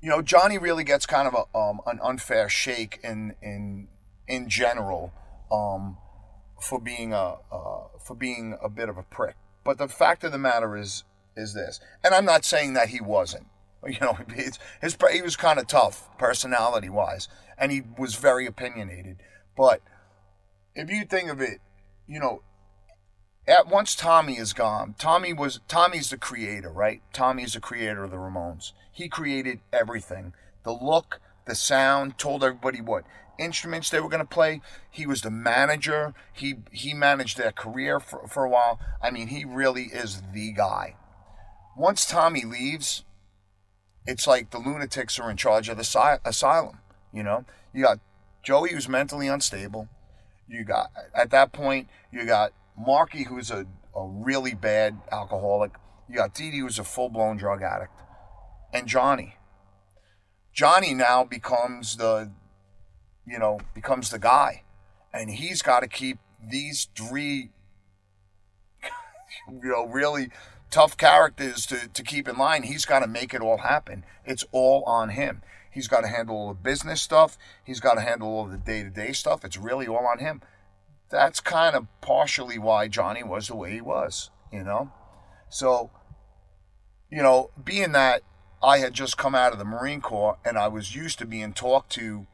[0.00, 3.88] you know, Johnny really gets kind of a, um, an unfair shake in in
[4.28, 5.12] in general
[5.50, 5.96] um,
[6.60, 9.34] for being a uh, for being a bit of a prick.
[9.64, 11.02] But the fact of the matter is
[11.36, 13.46] is this, and I'm not saying that he wasn't.
[13.86, 18.46] You know, his, his he was kind of tough personality wise, and he was very
[18.46, 19.16] opinionated.
[19.56, 19.82] But
[20.74, 21.60] if you think of it,
[22.06, 22.42] you know,
[23.46, 24.94] at once Tommy is gone.
[24.98, 27.02] Tommy was Tommy's the creator, right?
[27.12, 28.72] Tommy's the creator of the Ramones.
[28.90, 30.32] He created everything.
[30.64, 33.04] The look, the sound, told everybody what
[33.38, 34.60] instruments they were going to play.
[34.90, 36.14] He was the manager.
[36.32, 38.80] He he managed their career for, for a while.
[39.02, 40.96] I mean, he really is the guy.
[41.76, 43.04] Once Tommy leaves,
[44.06, 46.78] it's like the lunatics are in charge of the asylum.
[47.12, 47.98] You know, you got
[48.42, 49.88] Joey who's mentally unstable.
[50.46, 55.72] You got at that point you got Marky who's a, a really bad alcoholic.
[56.08, 57.92] You got Dee Dee who's a full blown drug addict,
[58.72, 59.36] and Johnny.
[60.52, 62.30] Johnny now becomes the,
[63.26, 64.62] you know, becomes the guy,
[65.12, 67.50] and he's got to keep these three,
[69.48, 70.30] you know, really
[70.70, 72.62] tough characters to, to keep in line.
[72.62, 74.04] He's got to make it all happen.
[74.24, 75.42] It's all on him.
[75.74, 77.36] He's got to handle all the business stuff.
[77.64, 79.44] He's got to handle all the day to day stuff.
[79.44, 80.40] It's really all on him.
[81.10, 84.92] That's kind of partially why Johnny was the way he was, you know?
[85.48, 85.90] So,
[87.10, 88.22] you know, being that
[88.62, 91.52] I had just come out of the Marine Corps and I was used to being
[91.52, 92.26] talked to,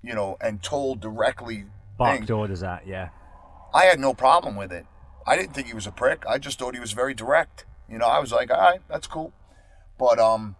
[0.00, 1.66] you know, and told directly.
[1.98, 3.08] Barked orders at, yeah.
[3.74, 4.86] I had no problem with it.
[5.26, 6.24] I didn't think he was a prick.
[6.28, 7.66] I just thought he was very direct.
[7.90, 9.32] You know, I was like, all right, that's cool.
[9.98, 10.56] But um,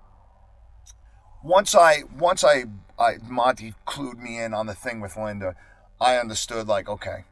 [1.42, 2.64] once I once I,
[2.98, 5.54] I Monty clued me in on the thing with Linda,
[6.00, 7.24] I understood like, okay,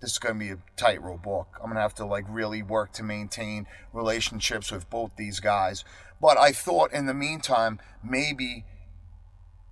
[0.00, 1.58] this is gonna be a tightrope walk.
[1.62, 5.84] I'm gonna have to like really work to maintain relationships with both these guys.
[6.20, 8.64] But I thought in the meantime, maybe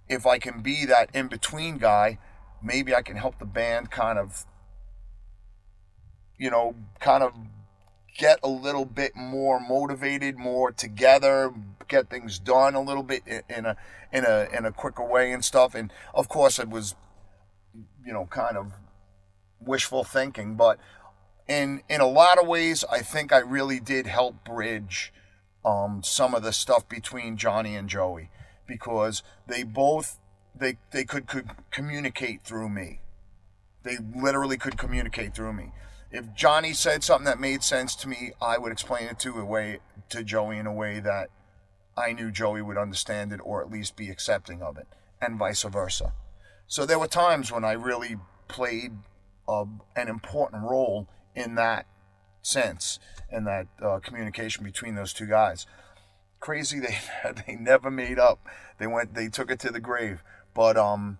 [0.08, 2.18] if I can be that in between guy,
[2.62, 4.46] maybe I can help the band kind of
[6.38, 7.32] you know, kind of
[8.16, 11.52] get a little bit more motivated, more together,
[11.88, 13.76] get things done a little bit in a
[14.12, 15.74] in a in a quicker way and stuff.
[15.74, 16.94] And of course, it was,
[18.04, 18.72] you know, kind of
[19.60, 20.78] wishful thinking, but
[21.46, 25.12] in in a lot of ways, I think I really did help bridge
[25.64, 28.30] um, some of the stuff between Johnny and Joey
[28.66, 30.18] because they both
[30.54, 33.00] they they could, could communicate through me.
[33.82, 35.72] They literally could communicate through me
[36.10, 39.44] if Johnny said something that made sense to me, I would explain it to a
[39.44, 39.80] way
[40.10, 41.30] to Joey in a way that
[41.96, 44.86] I knew Joey would understand it or at least be accepting of it,
[45.20, 46.12] and vice versa.
[46.66, 48.16] So there were times when I really
[48.48, 48.92] played
[49.48, 51.86] uh, an important role in that
[52.42, 52.98] sense,
[53.30, 55.66] in that uh, communication between those two guys.
[56.40, 56.98] Crazy, they
[57.46, 58.40] they never made up.
[58.78, 60.22] They went, they took it to the grave.
[60.54, 61.18] But um,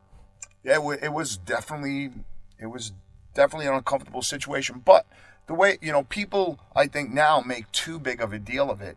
[0.62, 2.11] yeah, it, it was definitely,
[2.59, 2.93] it was
[3.37, 4.82] definitely an uncomfortable situation.
[4.84, 5.07] But
[5.47, 8.80] the way, you know, people, I think now make too big of a deal of
[8.80, 8.97] it.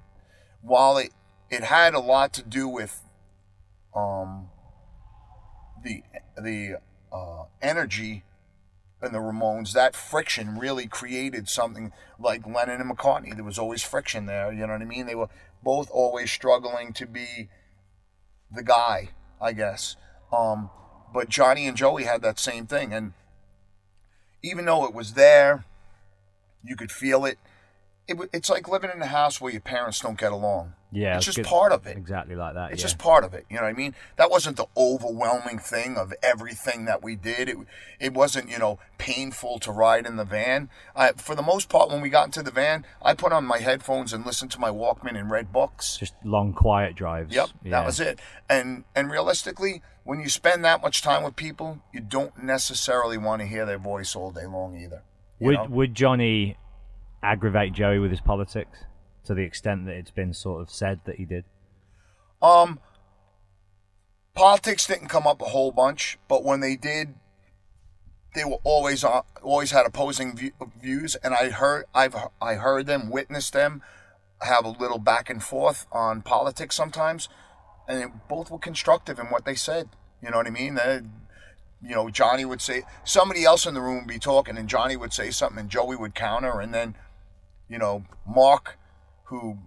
[0.62, 1.12] While it,
[1.50, 3.02] it had a lot to do with
[3.96, 4.48] um,
[5.84, 6.04] the,
[6.42, 6.80] the
[7.14, 8.24] uh, energy
[9.04, 13.36] in the Ramones, that friction really created something like Lennon and McCartney.
[13.36, 15.06] There was always friction there, you know what I mean?
[15.06, 15.30] They were
[15.64, 17.50] both always struggling to be
[18.52, 19.10] the guy,
[19.42, 19.96] I guess.
[20.32, 20.70] Um,
[21.14, 22.94] but Johnny and Joey had that same thing.
[22.94, 23.14] And
[24.42, 25.66] even though it was there,
[26.64, 27.38] you could feel it.
[28.10, 30.74] It it's like living in a house where your parents don't get along.
[30.91, 31.45] Yeah, it's just good.
[31.45, 31.97] part of it.
[31.97, 32.72] Exactly like that.
[32.72, 32.86] It's yeah.
[32.88, 33.45] just part of it.
[33.47, 33.93] You know what I mean?
[34.16, 37.47] That wasn't the overwhelming thing of everything that we did.
[37.47, 37.57] It
[37.99, 40.70] it wasn't you know painful to ride in the van.
[40.95, 43.60] I, for the most part, when we got into the van, I put on my
[43.60, 45.97] headphones and listened to my Walkman and read books.
[45.97, 47.36] Just long, quiet drives.
[47.36, 47.72] Yep, Yeah.
[47.72, 48.20] that was it.
[48.49, 53.41] And and realistically, when you spend that much time with people, you don't necessarily want
[53.41, 55.03] to hear their voice all day long either.
[55.39, 55.66] Would know?
[55.70, 56.57] Would Johnny
[57.22, 58.80] aggravate Joey with his politics
[59.26, 61.45] to the extent that it's been sort of said that he did?
[62.41, 62.80] Um,
[64.34, 67.15] politics didn't come up a whole bunch, but when they did,
[68.36, 70.51] they were always uh, always had opposing view,
[70.82, 73.82] views, and I heard I've I heard them, witnessed them,
[74.41, 77.28] have a little back and forth on politics sometimes,
[77.88, 79.89] and they both were constructive in what they said.
[80.22, 80.76] You know what I mean?
[80.76, 81.01] They,
[81.82, 84.95] you know, Johnny would say somebody else in the room would be talking, and Johnny
[84.95, 86.95] would say something, and Joey would counter, and then,
[87.70, 88.78] you know, Mark,
[89.26, 89.59] who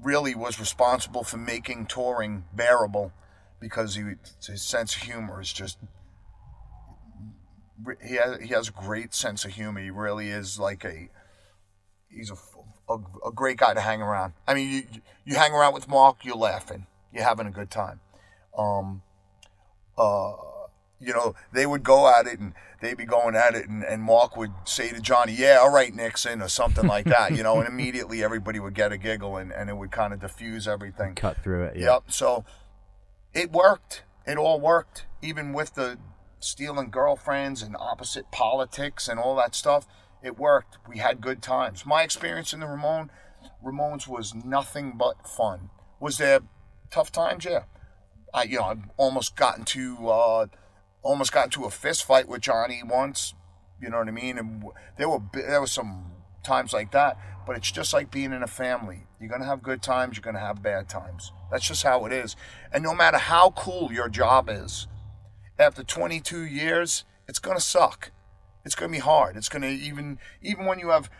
[0.00, 3.12] really was responsible for making touring bearable,
[3.60, 4.02] because he
[4.44, 5.78] his sense of humor is just
[8.04, 9.80] he has he has a great sense of humor.
[9.80, 11.08] He really is like a
[12.08, 12.98] he's a, a,
[13.28, 14.32] a great guy to hang around.
[14.46, 18.00] I mean, you you hang around with Mark, you're laughing, you're having a good time.
[18.56, 19.02] Um,
[19.96, 20.32] uh,
[21.02, 24.02] you know, they would go at it and they'd be going at it, and, and
[24.02, 27.58] Mark would say to Johnny, "Yeah, all right, Nixon," or something like that, you know,
[27.58, 31.14] and immediately everybody would get a giggle, and, and it would kind of diffuse everything.
[31.14, 31.76] Cut through it.
[31.76, 31.94] Yeah.
[31.94, 32.02] Yep.
[32.08, 32.44] So
[33.32, 34.04] it worked.
[34.26, 35.98] It all worked, even with the
[36.38, 39.86] stealing girlfriends and opposite politics and all that stuff.
[40.22, 40.78] It worked.
[40.88, 41.84] We had good times.
[41.84, 43.10] My experience in the Ramon
[43.64, 45.70] Ramones was nothing but fun.
[45.98, 46.40] Was there
[46.90, 47.44] tough times?
[47.44, 47.64] Yeah.
[48.34, 50.46] I you know I've almost gotten to uh,
[51.02, 53.34] almost got into a fist fight with Johnny once.
[53.80, 54.38] You know what I mean?
[54.38, 54.64] And
[54.96, 57.18] there were there was some times like that.
[57.44, 59.06] But it's just like being in a family.
[59.20, 60.16] You're gonna have good times.
[60.16, 61.32] You're gonna have bad times.
[61.50, 62.36] That's just how it is.
[62.72, 64.86] And no matter how cool your job is,
[65.58, 68.12] after 22 years, it's gonna suck.
[68.64, 69.36] It's gonna be hard.
[69.36, 71.10] It's gonna even even when you have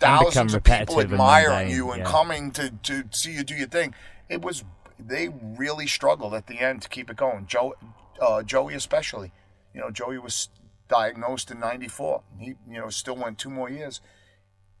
[0.00, 2.10] thousands of people admiring you and yeah.
[2.10, 3.94] coming to to see you do your thing.
[4.28, 4.64] It was
[4.98, 7.46] they really struggled at the end to keep it going.
[7.46, 7.74] Joe,
[8.20, 9.32] uh, Joey especially.
[9.74, 10.48] You know, Joey was
[10.88, 12.22] diagnosed in '94.
[12.38, 14.00] He you know still went two more years,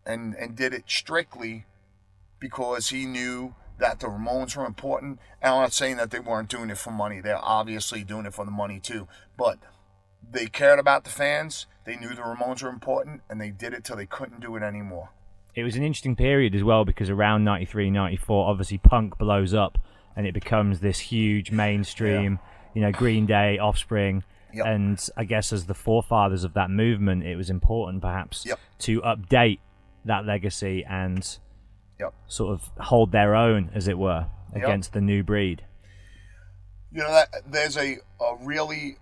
[0.04, 1.66] and and did it strictly
[2.38, 5.18] because he knew that the Ramones were important.
[5.42, 7.20] And I'm not saying that they weren't doing it for money.
[7.20, 9.06] They're obviously doing it for the money too.
[9.36, 9.58] But
[10.30, 11.66] they cared about the fans.
[11.84, 14.62] They knew the Ramones were important, and they did it till they couldn't do it
[14.62, 15.10] anymore.
[15.54, 19.78] It was an interesting period as well because around 93, 94, obviously punk blows up
[20.14, 22.38] and it becomes this huge mainstream,
[22.76, 24.22] you know, Green Day, Offspring.
[24.52, 24.66] Yep.
[24.66, 28.60] And I guess as the forefathers of that movement, it was important perhaps Yep.
[28.80, 29.60] to update
[30.04, 31.38] that legacy and
[31.98, 32.12] Yep.
[32.26, 35.64] sort of hold their own, as it were, against the new breed.
[36.92, 38.98] You know that there's a, a really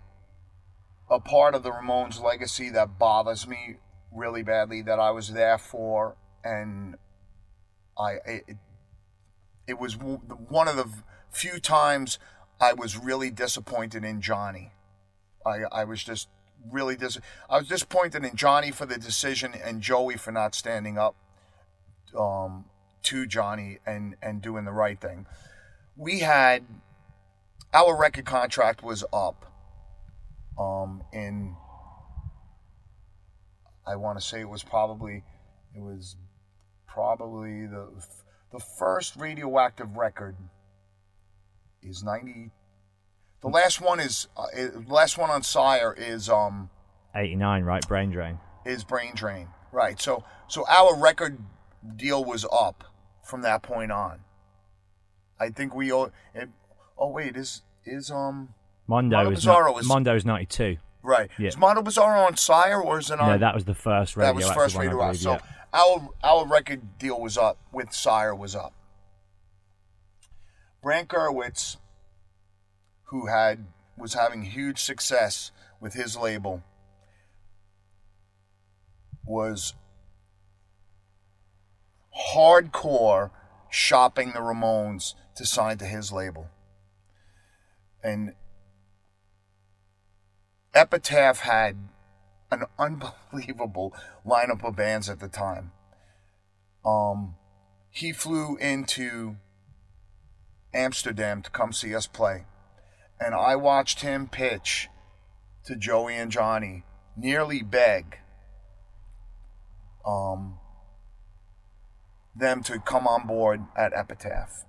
[1.09, 3.75] a part of the Ramones legacy that bothers me
[4.09, 6.15] really badly that I was there for
[6.45, 6.95] and
[7.97, 8.57] I it,
[9.67, 10.89] it was one of the
[11.29, 12.17] few times
[12.65, 14.71] I was really disappointed in Johnny.
[15.45, 16.29] I I was just
[16.71, 20.97] really dis I was disappointed in Johnny for the decision and Joey for not standing
[20.97, 21.15] up
[22.17, 22.65] um
[23.03, 25.27] to Johnny and and doing the right thing.
[25.95, 26.63] We had
[27.71, 29.45] our record contract was up
[30.57, 31.55] um in
[33.85, 35.23] I want to say it was probably
[35.75, 36.17] it was
[36.87, 37.89] probably the
[38.51, 40.35] the first radioactive record
[41.87, 42.51] is 90
[43.41, 46.69] the last one is uh, the last one on Sire is um
[47.13, 47.87] 89, right?
[47.87, 48.39] Brain Drain.
[48.65, 49.47] is Brain Drain.
[49.71, 50.01] Right.
[50.01, 51.37] So so our record
[51.95, 52.83] deal was up
[53.23, 54.19] from that point on.
[55.39, 56.49] I think we owe it,
[56.97, 58.49] oh wait, is is um
[58.87, 60.77] Mondo, Mondo is not, is- Mondo's 92.
[61.03, 61.29] right.
[61.37, 61.47] Yeah.
[61.49, 64.33] Is Mondo Bizarro on Sire or is it on No, that was the first radio.
[64.33, 65.39] that was first one, I believe, So yeah.
[65.73, 68.73] our our record deal was up with Sire was up.
[70.85, 71.77] Brett Gurewitz,
[73.05, 73.65] who had
[73.97, 76.61] was having huge success with his label,
[79.25, 79.73] was
[82.35, 83.31] hardcore
[83.71, 86.49] shopping the Ramones to sign to his label.
[88.03, 88.35] And
[90.75, 91.77] Epitaph had
[92.51, 93.91] an unbelievable
[94.23, 95.71] lineup of bands at the time.
[96.85, 97.37] Um,
[97.89, 99.37] he flew into
[100.75, 102.45] Amsterdam to come see us play,
[103.19, 104.89] and I watched him pitch
[105.65, 106.83] to Joey and Johnny,
[107.15, 108.19] nearly beg
[110.05, 110.59] um,
[112.35, 114.65] them to come on board at Epitaph.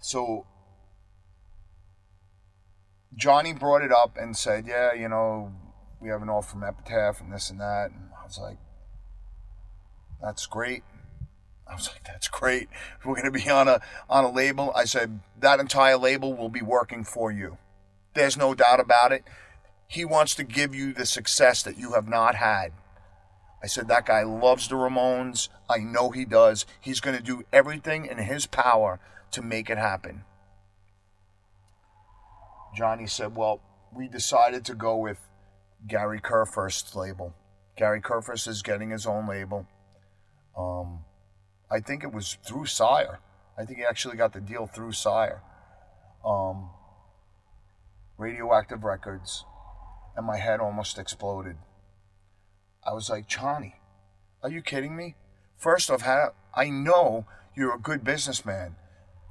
[0.00, 0.46] So
[3.14, 5.52] Johnny brought it up and said, "Yeah, you know,
[6.00, 8.58] we have an offer from Epitaph and this and that." And I was like,
[10.22, 10.84] "That's great."
[11.68, 12.68] I was like, "That's great.
[13.04, 16.48] We're going to be on a on a label." I said, "That entire label will
[16.48, 17.58] be working for you.
[18.14, 19.24] There's no doubt about it.
[19.86, 22.72] He wants to give you the success that you have not had."
[23.62, 25.48] I said, "That guy loves the Ramones.
[25.68, 26.64] I know he does.
[26.80, 29.00] He's going to do everything in his power
[29.32, 30.24] to make it happen."
[32.78, 33.60] Johnny said, Well,
[33.92, 35.18] we decided to go with
[35.86, 37.34] Gary Kurfirst's label.
[37.76, 39.66] Gary Kurfirst is getting his own label.
[40.56, 41.00] Um,
[41.70, 43.20] I think it was through Sire.
[43.56, 45.42] I think he actually got the deal through Sire.
[46.24, 46.70] Um,
[48.16, 49.44] Radioactive Records.
[50.16, 51.56] And my head almost exploded.
[52.84, 53.76] I was like, Johnny,
[54.42, 55.16] are you kidding me?
[55.56, 58.76] First off, ha- I know you're a good businessman.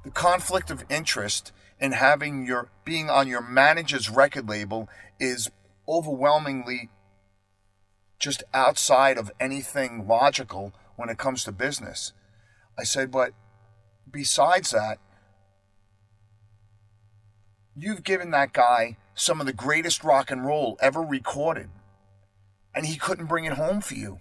[0.04, 5.50] The conflict of interest in having your being on your manager's record label is
[5.88, 6.90] overwhelmingly
[8.18, 12.12] just outside of anything logical when it comes to business.
[12.78, 13.32] I said, but
[14.10, 14.98] besides that,
[17.76, 21.68] you've given that guy some of the greatest rock and roll ever recorded,
[22.74, 24.20] and he couldn't bring it home for you.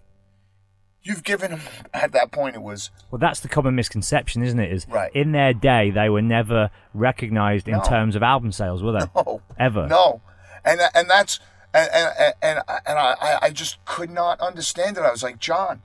[1.03, 1.61] You've given him
[1.93, 4.71] at that point it was Well, that's the common misconception, isn't it?
[4.71, 5.11] Is Right.
[5.15, 7.83] in their day they were never recognised in No.
[7.83, 9.05] terms of album sales, were they?
[9.15, 9.87] no Ever.
[9.87, 10.21] no,
[10.65, 11.39] and and that's
[11.73, 15.01] and and and, and I I just could not understand it.
[15.01, 15.81] I was like John,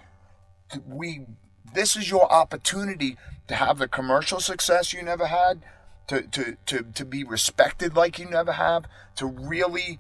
[0.87, 1.27] we
[1.75, 3.17] this is your opportunity
[3.49, 5.63] to have the commercial success you never had,
[6.09, 8.85] to to to to be respected like you never have,
[9.17, 9.99] to really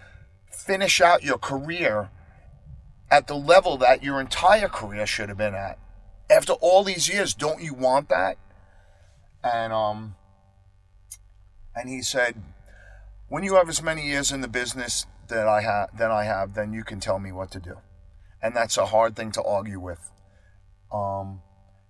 [0.50, 2.10] finish out your career
[3.10, 5.78] at the level that your entire career should have been at.
[6.30, 8.38] After all these years, don't you want that?
[9.44, 10.16] And um
[11.74, 12.42] and he said,
[13.28, 16.54] when you have as many years in the business that I have than I have,
[16.54, 17.78] then you can tell me what to do.
[18.42, 20.10] And that's a hard thing to argue with.
[20.92, 21.42] Um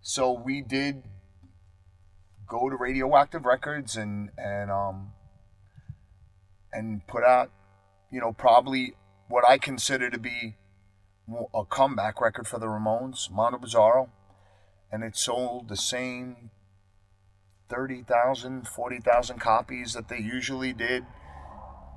[0.03, 1.05] so we did
[2.47, 5.13] go to Radioactive Records and and um
[6.73, 7.51] and put out,
[8.11, 8.95] you know, probably
[9.29, 10.57] what I consider to be
[11.55, 14.09] a comeback record for the Ramones, Mondo Bizarro,
[14.91, 16.51] and it sold the same
[17.69, 21.07] 30,000, 40,000 copies that they usually did.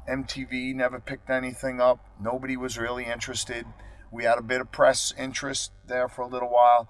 [0.10, 2.06] MTV never picked anything up.
[2.22, 3.66] Nobody was really interested.
[4.12, 6.88] We had a bit of press interest there for a little while,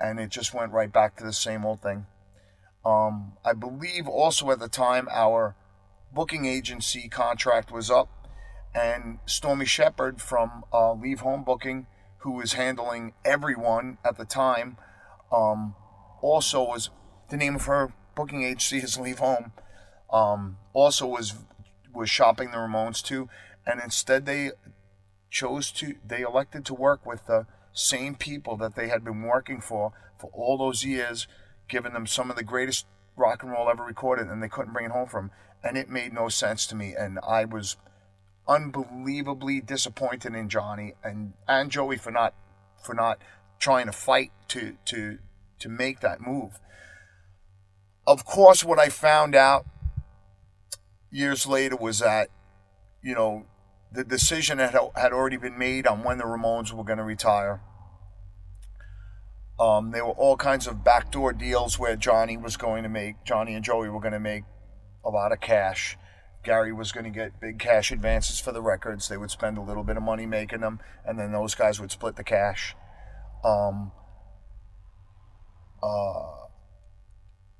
[0.00, 2.06] and it just went right back to the same old thing.
[2.84, 5.56] Um, I believe also at the time our
[6.12, 8.08] booking agency contract was up,
[8.74, 11.86] and Stormy Shepherd from uh, Leave Home Booking,
[12.18, 14.76] who was handling everyone at the time,
[15.32, 15.74] um,
[16.22, 16.90] also was
[17.30, 19.52] the name of her booking agency is Leave Home.
[20.10, 21.34] Um, also was
[21.92, 23.28] was shopping the Ramones too,
[23.66, 24.52] and instead they
[25.30, 29.60] chose to they elected to work with the same people that they had been working
[29.60, 31.26] for for all those years,
[31.68, 34.86] giving them some of the greatest rock and roll ever recorded, and they couldn't bring
[34.86, 35.30] it home from.
[35.62, 37.76] And it made no sense to me, and I was
[38.46, 42.34] unbelievably disappointed in Johnny and and Joey for not
[42.82, 43.18] for not
[43.58, 45.18] trying to fight to to
[45.58, 46.58] to make that move.
[48.06, 49.66] Of course, what I found out
[51.10, 52.30] years later was that
[53.02, 53.46] you know
[53.90, 57.60] the decision had had already been made on when the Ramones were going to retire.
[59.58, 63.54] Um, there were all kinds of backdoor deals where Johnny was going to make Johnny
[63.54, 64.44] and Joey were going to make
[65.04, 65.96] a lot of cash.
[66.44, 69.08] Gary was going to get big cash advances for the records.
[69.08, 71.90] They would spend a little bit of money making them, and then those guys would
[71.90, 72.76] split the cash.
[73.44, 73.90] Um,
[75.82, 76.46] uh,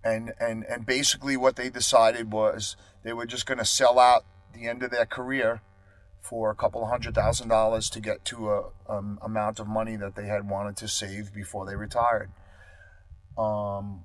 [0.05, 4.25] and and and basically, what they decided was they were just going to sell out
[4.55, 5.63] the end of their career
[6.21, 9.97] for a couple of hundred thousand dollars to get to a um, amount of money
[9.97, 12.31] that they had wanted to save before they retired.
[13.37, 14.05] Um,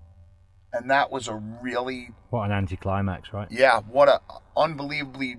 [0.72, 3.48] and that was a really What an anticlimax, right?
[3.52, 4.22] yeah, what a
[4.56, 5.38] unbelievably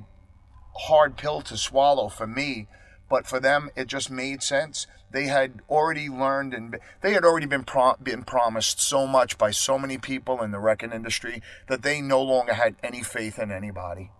[0.76, 2.68] hard pill to swallow for me,
[3.08, 4.86] but for them it just made sense.
[5.10, 7.64] They had already learned and they had already been
[8.02, 12.20] been promised so much by so many people in the record industry that they no
[12.20, 14.10] longer had any faith in anybody.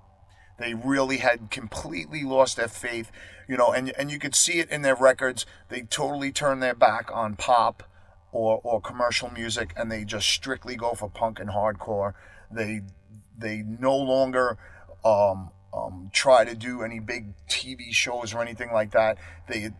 [0.57, 3.11] They really had completely lost their faith,
[3.49, 5.47] you know, and and you could see it in their records.
[5.69, 7.83] They totally turned their back on pop
[8.31, 12.15] or or commercial music, and they just strictly go for punk and hardcore.
[12.51, 12.83] They
[13.37, 14.57] they no longer
[15.05, 19.19] um, um, try to do any big TV shows or anything like that.
[19.49, 19.71] They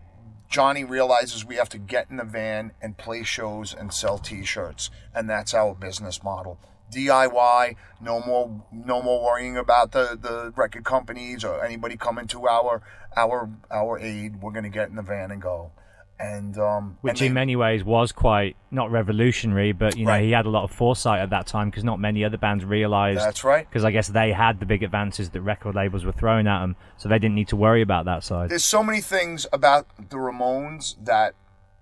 [0.49, 4.91] Johnny realizes we have to get in the van and play shows and sell T-shirts,
[5.15, 6.59] and that's our business model.
[6.95, 12.47] DIY, no more, no more worrying about the, the record companies or anybody coming to
[12.49, 12.83] our
[13.17, 14.41] our our aid.
[14.41, 15.73] We're gonna get in the van and go,
[16.19, 20.25] and um, Which and in many ways was quite not revolutionary, but you know Right.
[20.25, 23.21] he had a lot of foresight at that time because not many other bands realised.
[23.21, 23.69] That's right.
[23.69, 26.77] Because I guess they had the big advances that record labels were throwing at them,
[26.97, 28.51] so they didn't need to worry about that side.
[28.51, 31.35] There's so many things about the Ramones that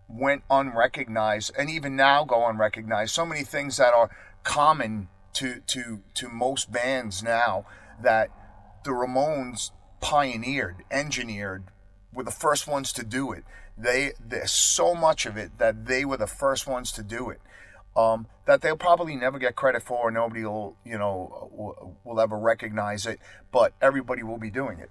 [0.09, 3.15] went unrecognized and even now go unrecognized.
[3.15, 4.11] So many things that are
[4.43, 7.65] common to to to most bands now
[8.03, 8.31] that
[8.85, 9.71] the Ramones
[10.01, 11.65] pioneered, engineered,
[12.13, 13.45] were the first ones to do it.
[13.77, 17.41] They there's so much of it that they were the first ones to do it.
[17.95, 22.39] Um, that they'll probably never get credit for, nobody will, you know, will, will ever
[22.39, 23.21] recognize it.
[23.53, 24.91] But everybody will be doing it.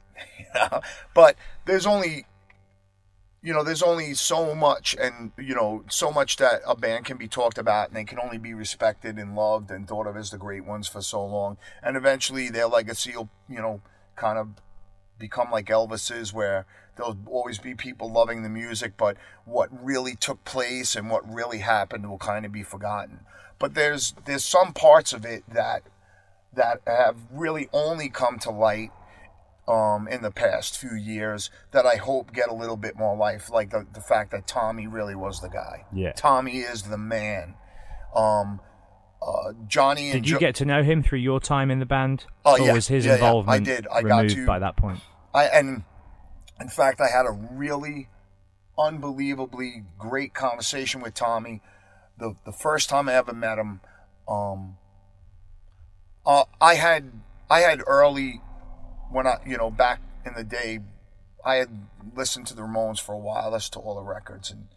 [1.16, 1.36] But
[1.66, 2.26] there's only
[3.44, 7.18] you know, there's only so much, and you know, so much that a band can
[7.18, 10.30] be talked about, and they can only be respected and loved and thought of as
[10.30, 11.58] the great ones for so long.
[11.82, 13.82] And eventually, their legacy will, you know,
[14.16, 14.50] kind of
[15.18, 20.44] become like Elvis's, where there'll always be people loving the music, but what really took
[20.46, 23.22] place and what really happened will kind of be forgotten.
[23.58, 25.82] But there's there's some parts of it that
[26.54, 28.92] that have really only come to light
[29.68, 33.50] um, in the past few years that I hope get a little bit more life,
[33.50, 35.86] like the, the fact that Tommy really was the guy.
[35.94, 36.12] Yeah.
[36.14, 37.56] Tommy is the man.
[38.16, 38.60] Um,
[39.22, 41.86] uh, Johnny and Did you Jo- get to know him through your time in the
[41.86, 42.26] band?
[42.44, 42.74] Oh, or yeah.
[42.74, 43.14] was his Yeah, yeah.
[43.14, 43.88] I involvement did.
[43.88, 45.00] I got to- by that point?
[45.34, 45.84] I and
[46.60, 48.10] in fact, I had a really
[48.78, 51.62] unbelievably great conversation with Tommy.
[52.18, 53.82] The the first time I ever met him,
[54.28, 54.78] um,
[56.26, 57.12] uh, I had
[57.50, 58.42] I had early
[59.12, 60.80] when I you know back in the day,
[61.46, 61.70] I had
[62.16, 64.68] listened to the Ramones for a while, listened to all the records, and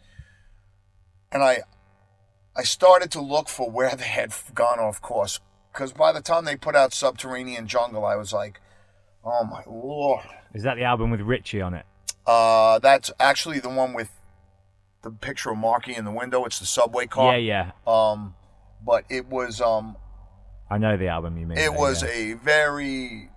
[1.31, 1.59] and I
[2.55, 5.39] I started to look for where they had gone off course
[5.71, 8.61] because by the time they put out Subterranean Jungle, I was like,
[9.23, 10.25] oh my lord.
[10.53, 11.85] Is that the album with Richie on it?
[12.25, 14.09] Uh, that's actually the one with
[15.01, 16.45] the picture of Marky in the window.
[16.45, 17.37] It's the subway car.
[17.37, 18.11] Yeah, yeah.
[18.11, 18.35] Um,
[18.83, 19.97] but it was um,
[20.69, 21.57] I know the album you mean.
[21.57, 22.09] it though, was yeah.
[22.09, 23.29] a very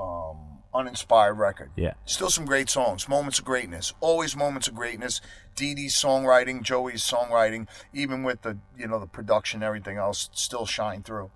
[0.00, 1.70] um uninspired record.
[1.76, 1.94] Yeah.
[2.04, 5.20] Still some great songs, moments of greatness, always moments of greatness.
[5.56, 10.66] Dee Dee's songwriting, Joey's songwriting, even with the you know the production, everything else, still
[10.66, 11.30] shine through.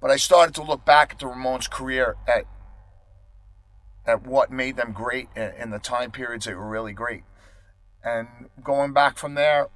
[0.00, 2.44] But I started to look back at the Ramones' career at
[4.06, 7.24] at what made them great in, the time periods they were really great,
[8.02, 9.68] and going back from there,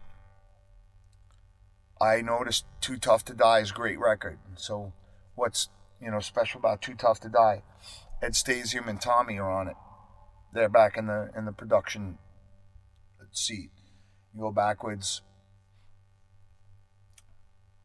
[2.01, 4.39] I noticed "Too Tough to Die" is a great record.
[4.57, 4.93] So,
[5.35, 5.69] what's
[6.01, 7.63] you know special about "Too Tough to Die"?
[8.23, 9.77] Ed Stasium and Tommy are on it.
[10.53, 12.19] They're back in the in the production
[13.33, 13.71] seat.
[14.33, 15.23] You go backwards.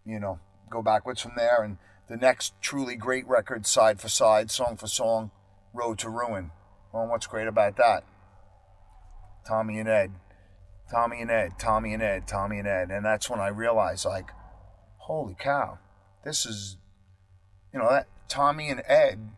[0.05, 1.77] You know, go backwards from there, and
[2.07, 5.31] the next truly great record, side for side, song for song,
[5.73, 6.51] "Road to Ruin."
[6.93, 8.03] Well, what's great about that?
[9.45, 10.11] Tommy and Ed,
[10.89, 14.31] Tommy and Ed, Tommy and Ed, Tommy and Ed, and that's when I realized, like,
[14.97, 15.79] holy cow,
[16.23, 16.77] this is,
[17.73, 19.31] you know, that Tommy and Ed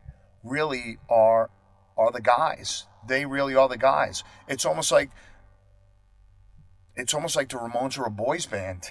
[0.43, 1.49] really are
[1.97, 2.85] are the guys.
[3.07, 4.23] They really are the guys.
[4.47, 5.09] It's almost like
[6.95, 8.89] it's almost like the Ramones are a boys band,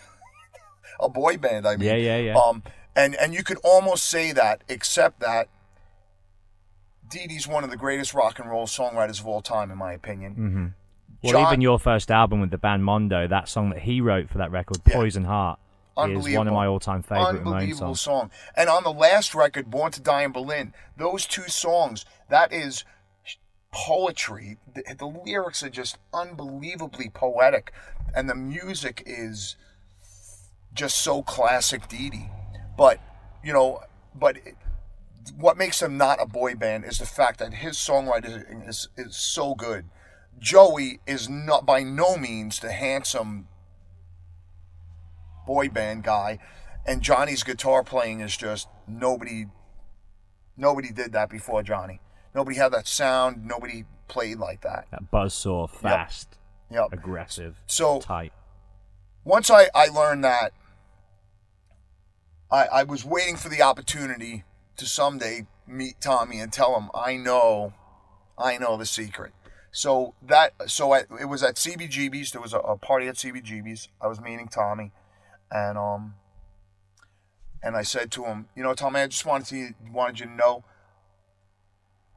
[1.00, 1.66] a boy band.
[1.66, 2.34] I mean, Yeah, yeah, yeah.
[2.38, 2.62] Um,
[2.96, 5.48] and and you could almost say that, except that
[7.08, 9.92] Dee Dee's one of the greatest rock and roll songwriters of all time, in my
[9.92, 10.34] opinion.
[10.34, 10.66] hmm
[11.22, 14.28] Well, John- even your first album with the band Mondo, that song that he wrote
[14.28, 14.94] for that record, Yeah.
[14.94, 15.58] Poison Heart,
[16.06, 18.00] is one of my all-time favorite Unbelievable songs.
[18.00, 18.30] song.
[18.56, 22.84] And on the last record, Born to Die in Berlin, those two songs, that is
[23.72, 24.58] poetry.
[24.74, 27.72] The, the lyrics are just unbelievably poetic,
[28.14, 29.56] and the music is
[30.72, 32.30] just so classic Dee Dee.
[32.76, 33.00] But,
[33.42, 33.80] you know,
[34.14, 34.56] but it,
[35.36, 39.16] what makes them not a boy band is the fact that his songwriting is, is
[39.16, 39.86] so good.
[40.38, 43.48] Joey is not by no means the handsome
[45.48, 46.38] boy band guy,
[46.86, 49.46] and Johnny's guitar playing is just nobody.
[50.56, 52.00] Nobody did that before Johnny.
[52.34, 53.44] Nobody had that sound.
[53.46, 54.86] Nobody played like that.
[54.90, 56.36] That buzz saw, fast,
[56.70, 56.88] Yep.
[56.92, 58.32] aggressive, So tight.
[59.24, 60.52] once I, I learned that,
[62.50, 64.44] I, I was waiting for the opportunity
[64.76, 67.72] to someday meet Tommy and tell him I know,
[68.36, 69.32] I know the secret.
[69.70, 72.32] So that so I, it was at CBGB's.
[72.32, 73.88] There was a, a party at CBGB's.
[74.00, 74.92] I was meeting Tommy,
[75.50, 76.14] and um,
[77.62, 80.32] and I said to him, you know, Tommy, I just wanted to wanted you to
[80.32, 80.64] know.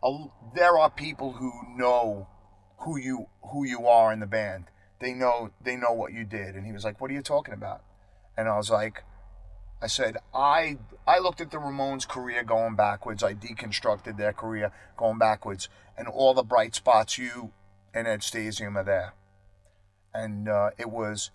[0.03, 2.27] a- There are people who know
[2.79, 4.65] who you who you are in the band.
[4.99, 6.55] They know they know what you did.
[6.55, 7.83] And he was like, "What are you talking about?"
[8.37, 9.03] And I was like,
[9.81, 10.77] I said, I
[11.07, 13.23] I looked at the Ramones' career going backwards.
[13.23, 17.51] I deconstructed their career going backwards, and all the bright spots you
[17.93, 19.13] and Ed Stasium are there.
[20.13, 21.31] And uh, it was,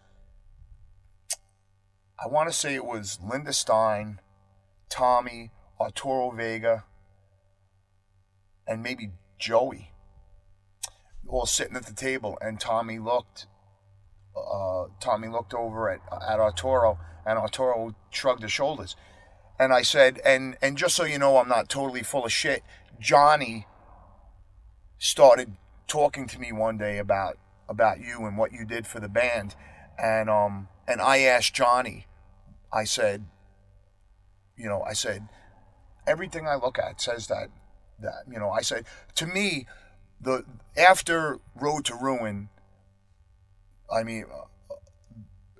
[2.18, 4.20] I want to say it was Linda Stein,
[4.88, 6.84] Tommy, Arturo Vega,
[8.66, 9.92] and maybe Joey,
[11.28, 12.38] all sitting at the table.
[12.40, 13.46] And Tommy looked,
[14.36, 18.96] uh, Tommy looked over at at Arturo, and Arturo shrugged his shoulders.
[19.58, 22.62] And I said, and and just so you know, I'm not totally full of shit.
[22.98, 23.66] Johnny
[24.98, 25.56] started
[25.86, 27.38] talking to me one day about
[27.68, 29.54] about you and what you did for the band,
[29.98, 32.06] and um and I asked Johnny,
[32.72, 33.26] I said,
[34.56, 35.28] you know, I said,
[36.06, 37.48] everything I look at says that
[38.00, 38.84] that you know, I said
[39.16, 39.66] to me,
[40.20, 40.44] the
[40.76, 42.48] after Road to Ruin,
[43.92, 44.24] I mean.
[44.32, 44.42] Uh,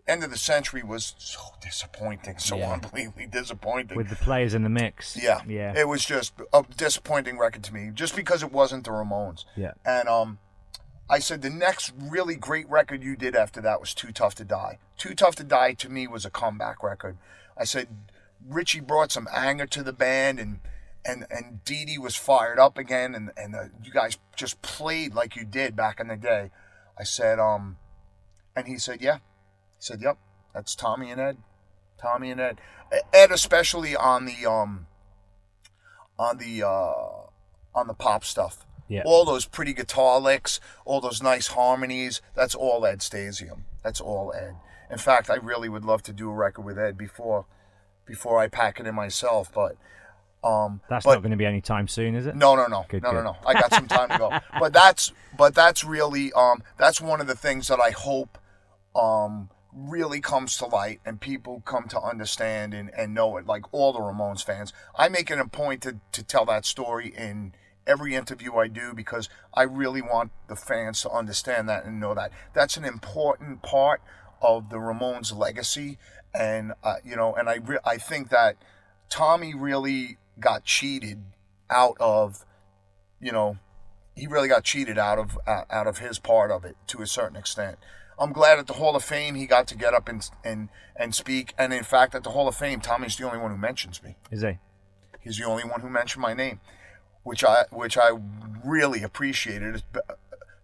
[0.08, 2.74] End of the century was so disappointing, so Yeah.
[2.74, 3.96] unbelievably disappointing.
[3.96, 5.16] With the players in the mix.
[5.20, 5.72] Yeah, Yeah.
[5.76, 9.46] It was just a disappointing record to me, just because it wasn't the Ramones.
[9.56, 9.72] Yeah.
[9.84, 10.38] And um,
[11.08, 14.44] I said the next really great record you did after that was Too Tough to
[14.44, 14.78] Die.
[14.96, 17.16] Too Tough to Die to me was a comeback record.
[17.56, 17.88] I said
[18.46, 20.58] Richie brought some anger to the band, and
[21.04, 25.14] and and Dee Dee was fired up again, and and uh, you guys just played
[25.14, 26.50] like you did back in the day.
[26.98, 27.76] I said, um,
[28.56, 29.16] and he said, yeah.
[29.16, 30.18] He said, yep,
[30.54, 31.36] that's Tommy and Ed.
[32.00, 32.60] Tommy and Ed.
[33.12, 34.86] Ed especially on the um
[36.18, 37.26] on the uh
[37.74, 38.64] on the pop stuff.
[38.88, 39.02] Yeah.
[39.04, 43.62] All those pretty guitar licks, all those nice harmonies, that's all Ed Stasium.
[43.82, 44.54] That's all Ed.
[44.90, 47.46] In fact, I really would love to do a record with Ed before
[48.04, 49.76] before I pack it in myself, but
[50.44, 52.36] um That's but, not going to be anytime soon, is it?
[52.36, 53.36] no, no, no, Good, no, no, no.
[53.44, 54.38] I got some time to go.
[54.60, 58.38] But that's, but that's really, um, that's one of the things that I hope,
[58.94, 63.46] um, really comes to light and people come to understand and, and know it.
[63.46, 67.12] Like all the Ramones fans, I make it a point to to tell that story
[67.16, 67.52] in
[67.86, 72.14] every interview I do because I really want the fans to understand that and know
[72.14, 74.02] that that's an important part
[74.42, 75.98] of the Ramones legacy.
[76.34, 78.56] And uh, you know, and I re- I think that
[79.08, 81.22] Tommy really got cheated
[81.70, 82.44] out of,
[83.20, 83.58] you know,
[84.14, 87.06] he really got cheated out of uh, out of his part of it to a
[87.06, 87.78] certain extent.
[88.18, 91.14] I'm glad at the Hall of Fame he got to get up and and and
[91.14, 91.54] speak.
[91.58, 94.16] And in fact, at the Hall of Fame, Tommy's the only one who mentions me.
[94.30, 94.58] Is he?
[95.20, 96.60] He's the only one who mentioned my name,
[97.26, 98.12] which I which I
[98.64, 99.82] really appreciated.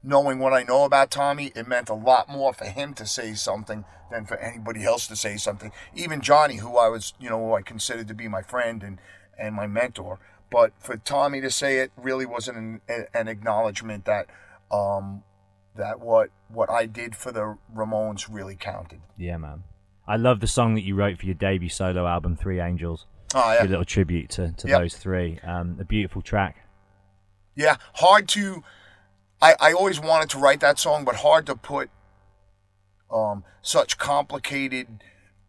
[0.04, 3.34] Knowing what I know about Tommy, it meant a lot more for him to say
[3.34, 5.72] something than for anybody else to say something.
[5.94, 8.98] Even Johnny, who I was, you know, I considered to be my friend and
[9.36, 14.26] and my mentor, but for Tommy to say it really wasn't an, an acknowledgement that
[14.70, 15.24] um,
[15.74, 19.00] that what what I did for the Ramones really counted.
[19.16, 19.64] Yeah, man.
[20.06, 23.06] I love the song that you wrote for your debut solo album, Three Angels.
[23.34, 24.80] Oh yeah, little tribute to, to Yep.
[24.80, 25.38] those three.
[25.42, 26.56] Um, a beautiful track.
[27.54, 28.62] Yeah, hard to.
[29.40, 31.90] I, I always wanted to write that song, but hard to put
[33.10, 35.02] um, such complicated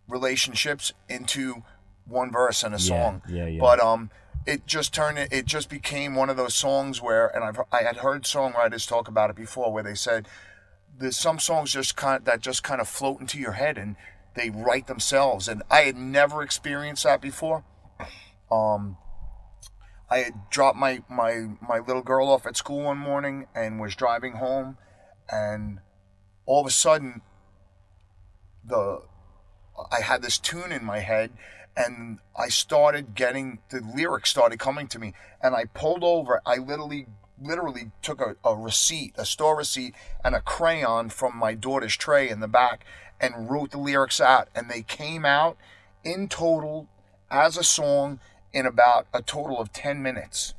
[0.07, 1.63] relationships into
[2.05, 3.21] one verse in a Yeah, song.
[3.29, 3.59] yeah, yeah.
[3.59, 4.09] But um,
[4.45, 5.31] it just turned it.
[5.31, 9.07] It just became one of those songs where, and I've I had heard songwriters talk
[9.07, 10.27] about it before, where they said
[10.97, 13.95] there's some songs just kind that just kind of float into your head and
[14.35, 15.47] they write themselves.
[15.47, 17.63] And I had never experienced that before.
[18.53, 18.97] Um,
[20.09, 23.95] I had dropped my, my, my little girl off at school one morning and was
[23.95, 24.77] driving home,
[25.29, 25.79] and
[26.45, 27.21] all of a sudden,
[28.63, 29.01] the
[29.91, 31.31] I had this tune in my head,
[31.75, 36.41] and I started getting the lyrics started coming to me, and I pulled over.
[36.45, 37.07] I literally
[37.41, 42.29] literally took a, a receipt, a store receipt, and a crayon from my daughter's tray
[42.29, 42.85] in the back,
[43.19, 45.57] and wrote the lyrics out, and they came out
[46.03, 46.87] in total
[47.31, 48.19] as a song
[48.53, 50.53] in about a total of 10 minutes.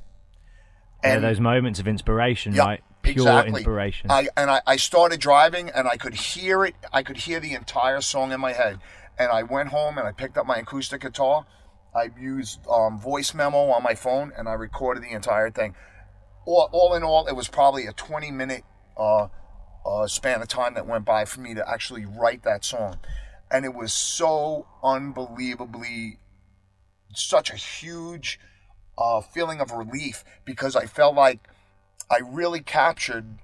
[1.03, 2.85] yeah, those moments of inspiration, Yeah, right?
[3.03, 3.61] Pure exactly.
[3.61, 4.11] inspiration.
[4.11, 6.75] I, and I, I started driving and I could hear it.
[6.93, 8.81] I could hear the entire song in my head.
[9.19, 11.47] And I went home and I picked up my acoustic guitar.
[11.95, 15.75] I used um, voice memo on my phone and I recorded the entire thing.
[16.47, 18.65] All, all in all, it was probably a 20 minute
[18.97, 19.29] uh,
[19.87, 22.99] uh, span of time that went by for me to actually write that song.
[23.51, 26.19] And it was so unbelievably
[27.17, 28.39] such a huge
[28.97, 31.49] uh, feeling of relief because I felt like
[32.11, 33.39] I really captured,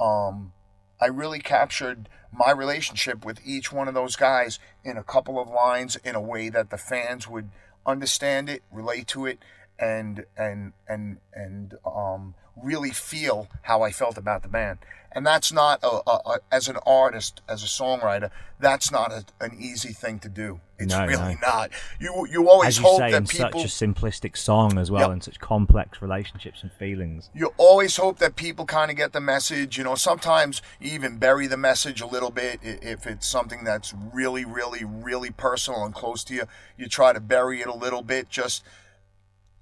[0.00, 0.52] um,
[1.00, 5.48] I really captured my relationship with each one of those guys in a couple of
[5.48, 7.50] lines in a way that the fans would
[7.86, 9.38] understand it, relate to it,
[9.78, 14.78] and and and and um, really feel how I felt about the band.
[15.14, 19.26] And that's not a, a, a as an artist, as a songwriter, that's not a,
[19.42, 20.60] an easy thing to do.
[20.78, 21.40] It's No, really no.
[21.42, 21.70] not.
[22.00, 24.90] You you always As you hope say, that in people such a simplistic song as
[24.90, 25.10] well, Yep.
[25.10, 27.28] and such complex relationships and feelings.
[27.34, 29.76] you always hope that people kind of get the message.
[29.76, 33.92] You know, sometimes you even bury the message a little bit if it's something that's
[34.14, 36.44] really, really, really personal and close to you.
[36.78, 38.64] You try to bury it a little bit just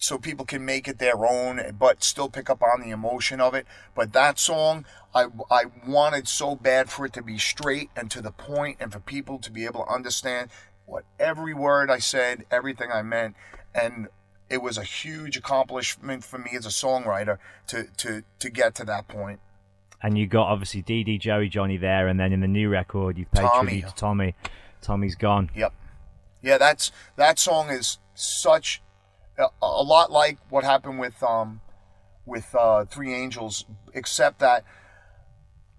[0.00, 3.54] so people can make it their own, but still pick up on the emotion of
[3.54, 3.66] it.
[3.94, 8.22] But that song, I, I wanted so bad for it to be straight and to
[8.22, 10.48] the point and for people to be able to understand
[10.86, 13.36] what every word I said, everything I meant.
[13.74, 14.08] And
[14.48, 17.36] it was a huge accomplishment for me as a songwriter
[17.66, 19.38] to, to, to get to that point.
[20.02, 23.30] And you got obviously Dee, Joey, Johnny there, and then in the new record, you've
[23.32, 23.72] paid Tommy.
[23.72, 24.34] tribute to Tommy.
[24.80, 25.50] Tommy's gone.
[25.54, 25.74] Yep.
[26.40, 28.80] Yeah, that's that song is such
[29.62, 31.60] a, lot like what happened with um
[32.26, 34.64] with uh, Three Angels, except that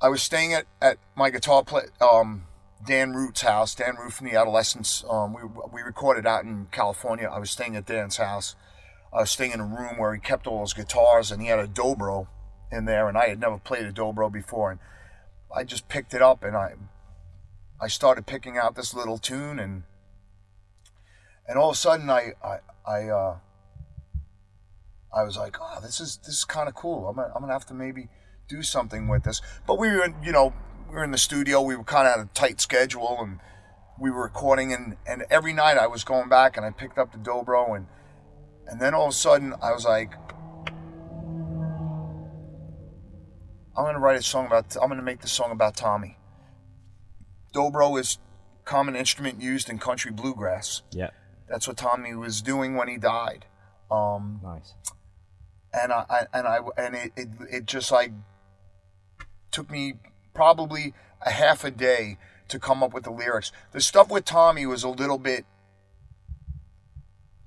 [0.01, 2.43] I was staying at, at my guitar play um
[2.85, 3.75] Dan Root's house.
[3.75, 5.03] Dan Root from the Adolescents.
[5.09, 5.41] Um, we
[5.71, 7.29] we recorded out in California.
[7.31, 8.55] I was staying at Dan's house.
[9.13, 11.59] I was staying in a room where he kept all his guitars, and he had
[11.59, 12.27] a dobro
[12.71, 14.79] in there, and I had never played a dobro before, and
[15.53, 16.73] I just picked it up and I
[17.79, 19.83] I started picking out this little tune and
[21.47, 23.37] and all of a sudden I I I uh,
[25.13, 27.07] I was like, oh, this is this is kind of cool.
[27.07, 28.07] I'm gonna, I'm gonna have to maybe
[28.47, 29.41] do something with this.
[29.67, 30.53] But we were, in, you know,
[30.89, 31.61] we were in the studio.
[31.61, 33.39] We were kind of on a tight schedule, and
[33.99, 34.73] we were recording.
[34.73, 37.87] And, and every night I was going back, and I picked up the dobro, and
[38.67, 40.13] and then all of a sudden I was like,
[43.77, 44.75] I'm gonna write a song about.
[44.81, 46.17] I'm gonna make this song about Tommy.
[47.53, 48.17] Dobro is
[48.63, 50.83] common instrument used in country bluegrass.
[50.91, 51.09] Yeah.
[51.49, 53.45] That's what Tommy was doing when he died.
[53.91, 54.73] Um, Nice.
[55.73, 58.11] And I, and I and it, it it just like
[59.51, 59.93] took me
[60.33, 62.17] probably a half a day
[62.47, 63.51] to come up with the lyrics.
[63.71, 65.45] The stuff with Tommy was a little bit.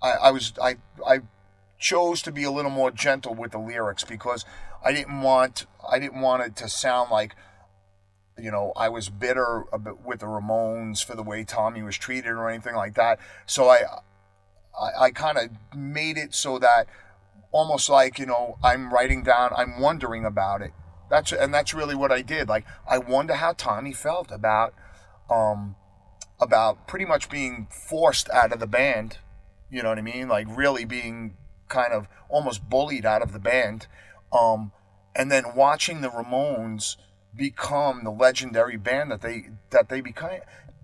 [0.03, 1.21] I, I was I I
[1.79, 4.45] chose to be a little more gentle with the lyrics because
[4.85, 7.35] I didn't want I didn't want it to sound like
[8.39, 9.65] you know I was bitter
[10.05, 13.19] with the Ramones for the way Tommy was treated or anything like that.
[13.47, 13.83] So I
[14.79, 16.87] I, I kind of made it so that
[17.55, 20.73] almost like you know I'm writing down, I'm wondering about it.
[21.09, 22.49] That's and that's really what I did.
[22.49, 24.75] Like I wonder how Tommy felt about
[25.31, 25.77] um
[26.41, 29.19] about pretty much being forced out of the band.
[29.71, 30.29] You know what I mean?
[30.29, 31.37] Like really being
[31.69, 33.87] kind of almost bullied out of the band.
[34.33, 34.73] Um,
[35.15, 36.97] and then watching the Ramones
[37.37, 40.41] become the legendary band that they that they became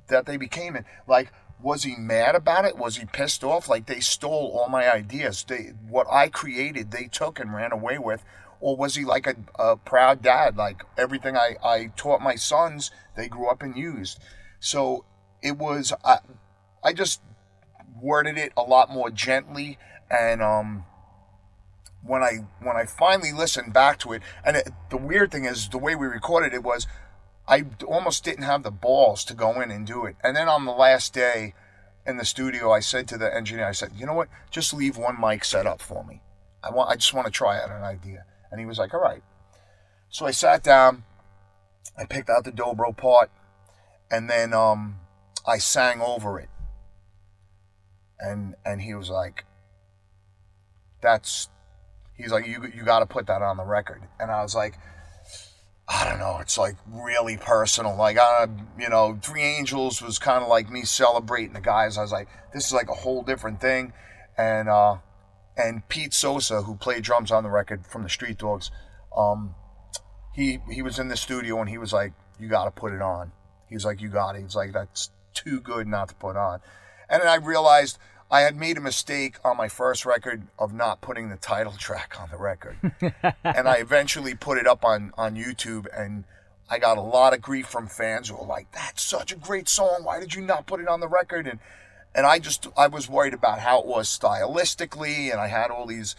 [0.09, 1.33] that they became and like
[1.63, 2.77] was he mad about it?
[2.77, 3.69] Was he pissed off?
[3.69, 5.45] Like they stole all my ideas.
[5.45, 8.25] They what i created they took and ran away with.
[8.61, 10.57] Or was he like a, a proud dad?
[10.57, 14.21] Like everything i i taught my sons they grew up and used.
[14.59, 15.05] So
[15.43, 16.19] it was i
[16.83, 17.21] i just
[18.01, 19.79] worded it a lot more gently.
[20.11, 20.85] And um
[22.03, 25.69] when I when I finally listened back to it, and it, the weird thing is
[25.69, 26.87] the way we recorded it was,
[27.51, 30.17] I almost didn't have the balls to go in and do it.
[30.23, 31.55] And then on the last day
[32.07, 34.97] in the studio, I said to the engineer, I said, you know what, just leave
[34.97, 36.23] one mic set up for me.
[36.63, 38.25] I want I just want to try out an idea.
[38.51, 39.23] And he was like, all right.
[40.09, 41.05] So I sat down,
[41.99, 43.31] I picked out the dobro part,
[44.11, 45.01] and then um,
[45.47, 46.51] I sang over it.
[48.21, 49.45] And and he was like,
[51.01, 51.49] that's
[52.17, 54.79] he's like you you got to put that on the record and i was like
[55.91, 58.47] i don't know it's like really personal like uh,
[58.79, 62.29] you know three angels was kind of like me celebrating the guys i was like
[62.55, 63.93] this is like a whole different thing
[64.39, 64.97] and uh
[65.57, 68.71] and pete sosa who played drums on the record from the street dogs
[69.17, 69.55] um
[70.33, 73.03] he he was in the studio and he was like you got to put it
[73.03, 73.33] on.
[73.69, 76.61] He was like you got it he's like that's too good not to put on.
[77.09, 77.99] And then i realized
[78.33, 82.15] I had made a mistake on my first record of not putting the title track
[82.21, 82.77] on the record.
[83.45, 86.25] and I eventually put it up on, on YouTube and
[86.73, 89.69] I got a lot of grief from fans who were like, That's such a great
[89.69, 90.03] song.
[90.05, 91.49] Why did you not put it on the record?
[91.49, 91.59] And
[92.15, 95.87] and I just I was worried about how it was stylistically and I had all
[95.87, 96.15] these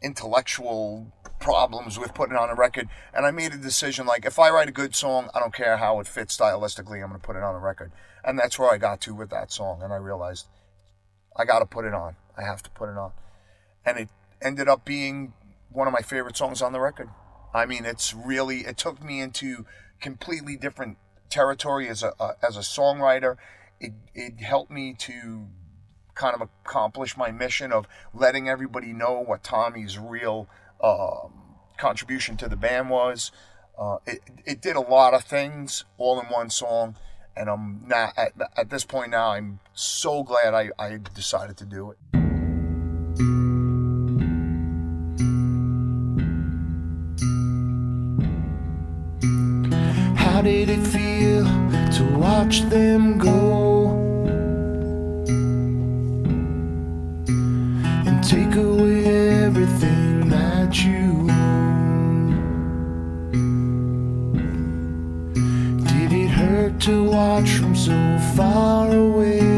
[0.00, 2.88] intellectual problems with putting it on a record.
[3.12, 5.76] And I made a decision like if I write a good song, I don't care
[5.78, 7.90] how it fits stylistically, I'm gonna put it on a record.
[8.24, 10.46] And that's where I got to with that song and I realized
[11.38, 12.16] I got to put it on.
[12.36, 13.12] I have to put it on.
[13.86, 14.08] And it
[14.42, 15.32] ended up being
[15.70, 17.08] one of my favorite songs on the record.
[17.54, 19.64] I mean, it's really it took me into
[20.00, 20.98] completely different
[21.30, 23.36] territory as a uh, as a songwriter.
[23.80, 25.46] It it helped me to
[26.14, 30.48] kind of accomplish my mission of letting everybody know what Tommy's real
[30.82, 31.32] um,
[31.78, 33.30] contribution to the band was.
[33.78, 36.96] Uh, it it did a lot of things all in one song
[37.38, 41.64] and I'm now at, at this point now I'm so glad I, I decided to
[41.64, 41.98] do it.
[50.16, 51.44] How did it feel
[51.92, 53.90] to watch them go
[58.06, 59.04] and take away
[59.44, 61.07] everything that you
[66.80, 69.57] to watch from so far away?